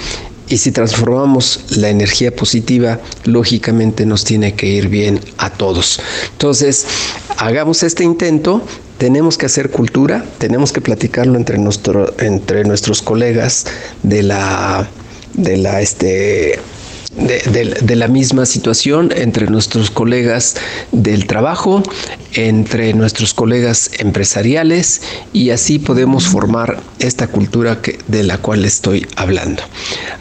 Y 0.49 0.57
si 0.57 0.71
transformamos 0.71 1.77
la 1.77 1.89
energía 1.89 2.35
positiva, 2.35 2.99
lógicamente 3.23 4.05
nos 4.05 4.25
tiene 4.25 4.55
que 4.55 4.67
ir 4.67 4.89
bien 4.89 5.19
a 5.37 5.51
todos. 5.51 6.01
Entonces, 6.33 6.85
hagamos 7.37 7.83
este 7.83 8.03
intento, 8.03 8.61
tenemos 8.97 9.37
que 9.37 9.45
hacer 9.45 9.69
cultura, 9.69 10.25
tenemos 10.39 10.73
que 10.73 10.81
platicarlo 10.81 11.37
entre, 11.37 11.57
entre 12.19 12.65
nuestros 12.65 13.01
colegas 13.01 13.65
de 14.03 14.23
la, 14.23 14.89
de 15.33 15.57
la 15.57 15.81
este, 15.81 16.59
de, 17.15 17.95
la 17.95 18.07
misma 18.07 18.45
situación 18.45 19.11
entre 19.15 19.47
nuestros 19.47 19.91
colegas 19.91 20.55
del 20.91 21.27
trabajo, 21.27 21.83
entre 22.33 22.93
nuestros 22.93 23.33
colegas 23.33 23.91
empresariales 23.99 25.01
y 25.33 25.49
así 25.49 25.79
podemos 25.79 26.27
formar 26.27 26.79
esta 26.99 27.27
cultura 27.27 27.81
que, 27.81 27.99
de 28.07 28.23
la 28.23 28.37
cual 28.37 28.63
estoy 28.63 29.07
hablando. 29.17 29.63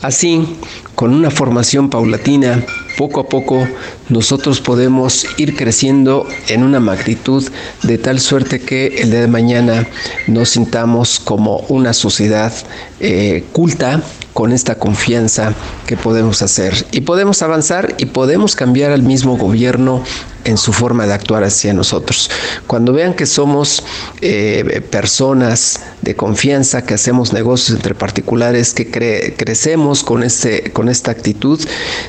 Así, 0.03 0.57
con 0.97 1.15
una 1.15 1.31
formación 1.31 1.91
paulatina, 1.91 2.65
poco 2.99 3.21
a 3.21 3.29
poco 3.29 3.67
nosotros 4.09 4.61
podemos 4.61 5.27
ir 5.39 5.57
creciendo 5.57 6.27
en 6.49 6.65
una 6.65 6.81
magnitud 6.81 7.49
de 7.85 7.99
tal 7.99 8.19
suerte 8.19 8.61
que 8.61 8.89
el 8.99 9.11
día 9.11 9.21
de 9.21 9.29
mañana 9.29 9.87
nos 10.27 10.51
sintamos 10.51 11.21
como 11.21 11.59
una 11.69 11.93
sociedad 11.93 12.53
eh, 12.99 13.45
culta, 13.53 14.03
con 14.41 14.53
esta 14.53 14.77
confianza 14.77 15.53
que 15.87 15.99
podemos 15.99 16.41
hacer. 16.41 16.87
Y 16.93 17.03
podemos 17.03 17.43
avanzar 17.43 17.95
y 17.99 18.07
podemos 18.07 18.57
cambiar 18.57 18.91
al 18.91 19.03
mismo 19.03 19.37
gobierno 19.37 20.03
en 20.45 20.57
su 20.57 20.73
forma 20.73 21.07
de 21.07 21.13
actuar 21.13 21.45
hacia 21.45 21.75
nosotros. 21.75 22.31
Cuando 22.67 22.95
vean 22.95 23.13
que 23.13 23.27
somos 23.27 23.85
eh, 24.23 24.81
personas 24.91 25.81
de 26.01 26.17
confianza, 26.17 26.87
que 26.87 26.95
hacemos 26.95 27.35
negocios 27.35 27.77
entre 27.77 27.95
particulares, 27.95 28.73
que 28.73 28.91
crecemos 29.37 30.03
con, 30.03 30.23
este, 30.23 30.73
con 30.73 30.89
esta 30.89 31.11
actitud, 31.11 31.61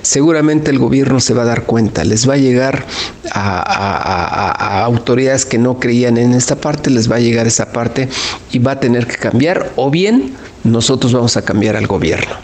seguramente 0.02 0.72
el 0.72 0.80
gobierno 0.80 1.20
se 1.20 1.34
va 1.34 1.41
a 1.41 1.48
dar 1.48 1.63
cuenta, 1.63 2.06
les 2.06 2.30
va 2.30 2.36
a 2.36 2.38
llegar 2.38 2.86
a 3.34 4.84
autoridades 4.86 5.46
que 5.46 5.58
no 5.58 5.82
creían 5.82 6.17
en 6.17 6.32
esta 6.32 6.56
parte, 6.56 6.91
les 6.91 7.12
va 7.12 7.17
a 7.17 7.20
llegar 7.20 7.46
esa 7.46 7.74
parte 7.74 8.08
y 8.54 8.60
va 8.60 8.72
a 8.72 8.80
tener 8.80 9.06
que 9.06 9.17
cambiar 9.17 9.74
o 9.76 9.91
bien 9.91 10.34
nosotros 10.63 11.13
vamos 11.13 11.38
a 11.38 11.43
cambiar 11.43 11.76
al 11.76 11.88
gobierno. 11.88 12.36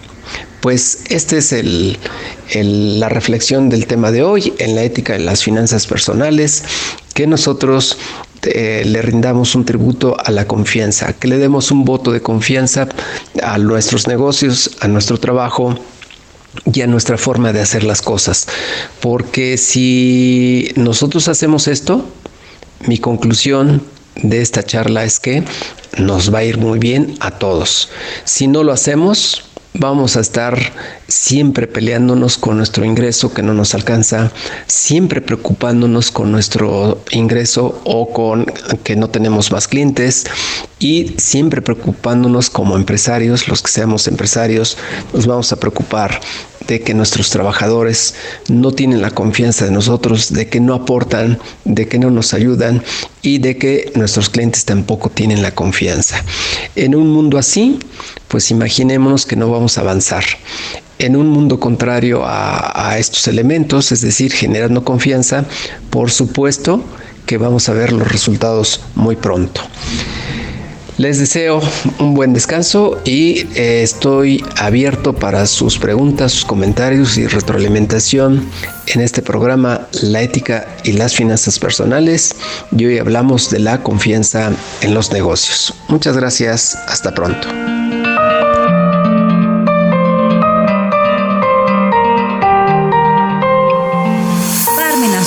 Pues 0.61 1.03
esta 1.09 1.37
es 1.37 1.53
la 2.53 3.09
reflexión 3.09 3.69
del 3.69 3.87
tema 3.87 4.11
de 4.11 4.23
hoy 4.23 4.53
en 4.57 4.75
la 4.75 4.83
ética 4.83 5.13
de 5.13 5.19
las 5.19 5.43
finanzas 5.43 5.87
personales, 5.87 6.63
que 7.13 7.27
nosotros 7.27 7.97
eh, 8.43 8.83
le 8.85 9.01
rindamos 9.01 9.55
un 9.55 9.65
tributo 9.65 10.17
a 10.19 10.31
la 10.31 10.45
confianza, 10.45 11.13
que 11.13 11.27
le 11.27 11.37
demos 11.37 11.71
un 11.71 11.85
voto 11.85 12.11
de 12.11 12.21
confianza 12.21 12.89
a 13.41 13.57
nuestros 13.57 14.07
negocios, 14.07 14.71
a 14.81 14.87
nuestro 14.87 15.19
trabajo, 15.19 15.77
y 16.73 16.81
a 16.81 16.87
nuestra 16.87 17.17
forma 17.17 17.53
de 17.53 17.61
hacer 17.61 17.83
las 17.83 18.01
cosas. 18.01 18.47
Porque 18.99 19.57
si 19.57 20.71
nosotros 20.75 21.27
hacemos 21.27 21.67
esto, 21.67 22.05
mi 22.87 22.97
conclusión 22.97 23.81
de 24.23 24.41
esta 24.41 24.63
charla 24.63 25.03
es 25.03 25.19
que 25.19 25.43
nos 25.97 26.33
va 26.33 26.39
a 26.39 26.43
ir 26.43 26.57
muy 26.57 26.79
bien 26.79 27.15
a 27.19 27.31
todos. 27.31 27.89
Si 28.23 28.47
no 28.47 28.63
lo 28.63 28.71
hacemos, 28.71 29.43
vamos 29.73 30.17
a 30.17 30.21
estar 30.21 30.57
siempre 31.07 31.67
peleándonos 31.67 32.37
con 32.37 32.57
nuestro 32.57 32.83
ingreso 32.83 33.33
que 33.33 33.43
no 33.43 33.53
nos 33.53 33.75
alcanza, 33.75 34.31
siempre 34.65 35.21
preocupándonos 35.21 36.11
con 36.11 36.31
nuestro 36.31 37.01
ingreso 37.11 37.79
o 37.83 38.11
con 38.11 38.45
que 38.83 38.95
no 38.95 39.09
tenemos 39.09 39.51
más 39.51 39.67
clientes 39.67 40.25
y 40.79 41.15
siempre 41.17 41.61
preocupándonos 41.61 42.49
como 42.49 42.75
empresarios, 42.75 43.47
los 43.47 43.61
que 43.61 43.71
seamos 43.71 44.07
empresarios, 44.07 44.77
nos 45.13 45.27
vamos 45.27 45.51
a 45.51 45.57
preocupar 45.57 46.19
de 46.67 46.81
que 46.81 46.93
nuestros 46.93 47.29
trabajadores 47.29 48.15
no 48.49 48.71
tienen 48.71 49.01
la 49.01 49.11
confianza 49.11 49.65
de 49.65 49.71
nosotros, 49.71 50.33
de 50.33 50.47
que 50.47 50.59
no 50.59 50.73
aportan, 50.73 51.39
de 51.65 51.87
que 51.87 51.99
no 51.99 52.11
nos 52.11 52.33
ayudan 52.33 52.83
y 53.21 53.39
de 53.39 53.57
que 53.57 53.91
nuestros 53.95 54.29
clientes 54.29 54.65
tampoco 54.65 55.09
tienen 55.09 55.41
la 55.41 55.55
confianza. 55.55 56.23
En 56.75 56.95
un 56.95 57.11
mundo 57.11 57.37
así, 57.37 57.79
pues 58.27 58.51
imaginémonos 58.51 59.25
que 59.25 59.35
no 59.35 59.49
vamos 59.49 59.77
a 59.77 59.81
avanzar. 59.81 60.23
En 60.99 61.15
un 61.15 61.29
mundo 61.29 61.59
contrario 61.59 62.25
a, 62.25 62.89
a 62.89 62.97
estos 62.97 63.27
elementos, 63.27 63.91
es 63.91 64.01
decir, 64.01 64.33
generando 64.33 64.83
confianza, 64.83 65.45
por 65.89 66.11
supuesto 66.11 66.83
que 67.25 67.37
vamos 67.37 67.69
a 67.69 67.73
ver 67.73 67.91
los 67.91 68.11
resultados 68.11 68.81
muy 68.95 69.15
pronto. 69.15 69.61
Les 70.97 71.19
deseo 71.19 71.61
un 71.99 72.15
buen 72.15 72.33
descanso 72.33 72.99
y 73.05 73.45
eh, 73.55 73.83
estoy 73.83 74.43
abierto 74.57 75.13
para 75.13 75.45
sus 75.45 75.77
preguntas, 75.77 76.31
sus 76.31 76.45
comentarios 76.45 77.19
y 77.19 77.27
retroalimentación 77.27 78.49
en 78.87 79.01
este 79.01 79.21
programa 79.21 79.87
La 80.01 80.23
ética 80.23 80.67
y 80.83 80.93
las 80.93 81.15
finanzas 81.15 81.59
personales. 81.59 82.35
Y 82.75 82.85
hoy 82.85 82.97
hablamos 82.97 83.51
de 83.51 83.59
la 83.59 83.83
confianza 83.83 84.51
en 84.81 84.93
los 84.95 85.11
negocios. 85.11 85.73
Muchas 85.87 86.17
gracias. 86.17 86.75
Hasta 86.87 87.13
pronto. 87.13 87.47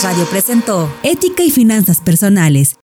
Radio 0.03 0.25
presentó 0.25 0.91
Ética 1.03 1.43
y 1.43 1.51
Finanzas 1.51 2.01
Personales 2.01 2.75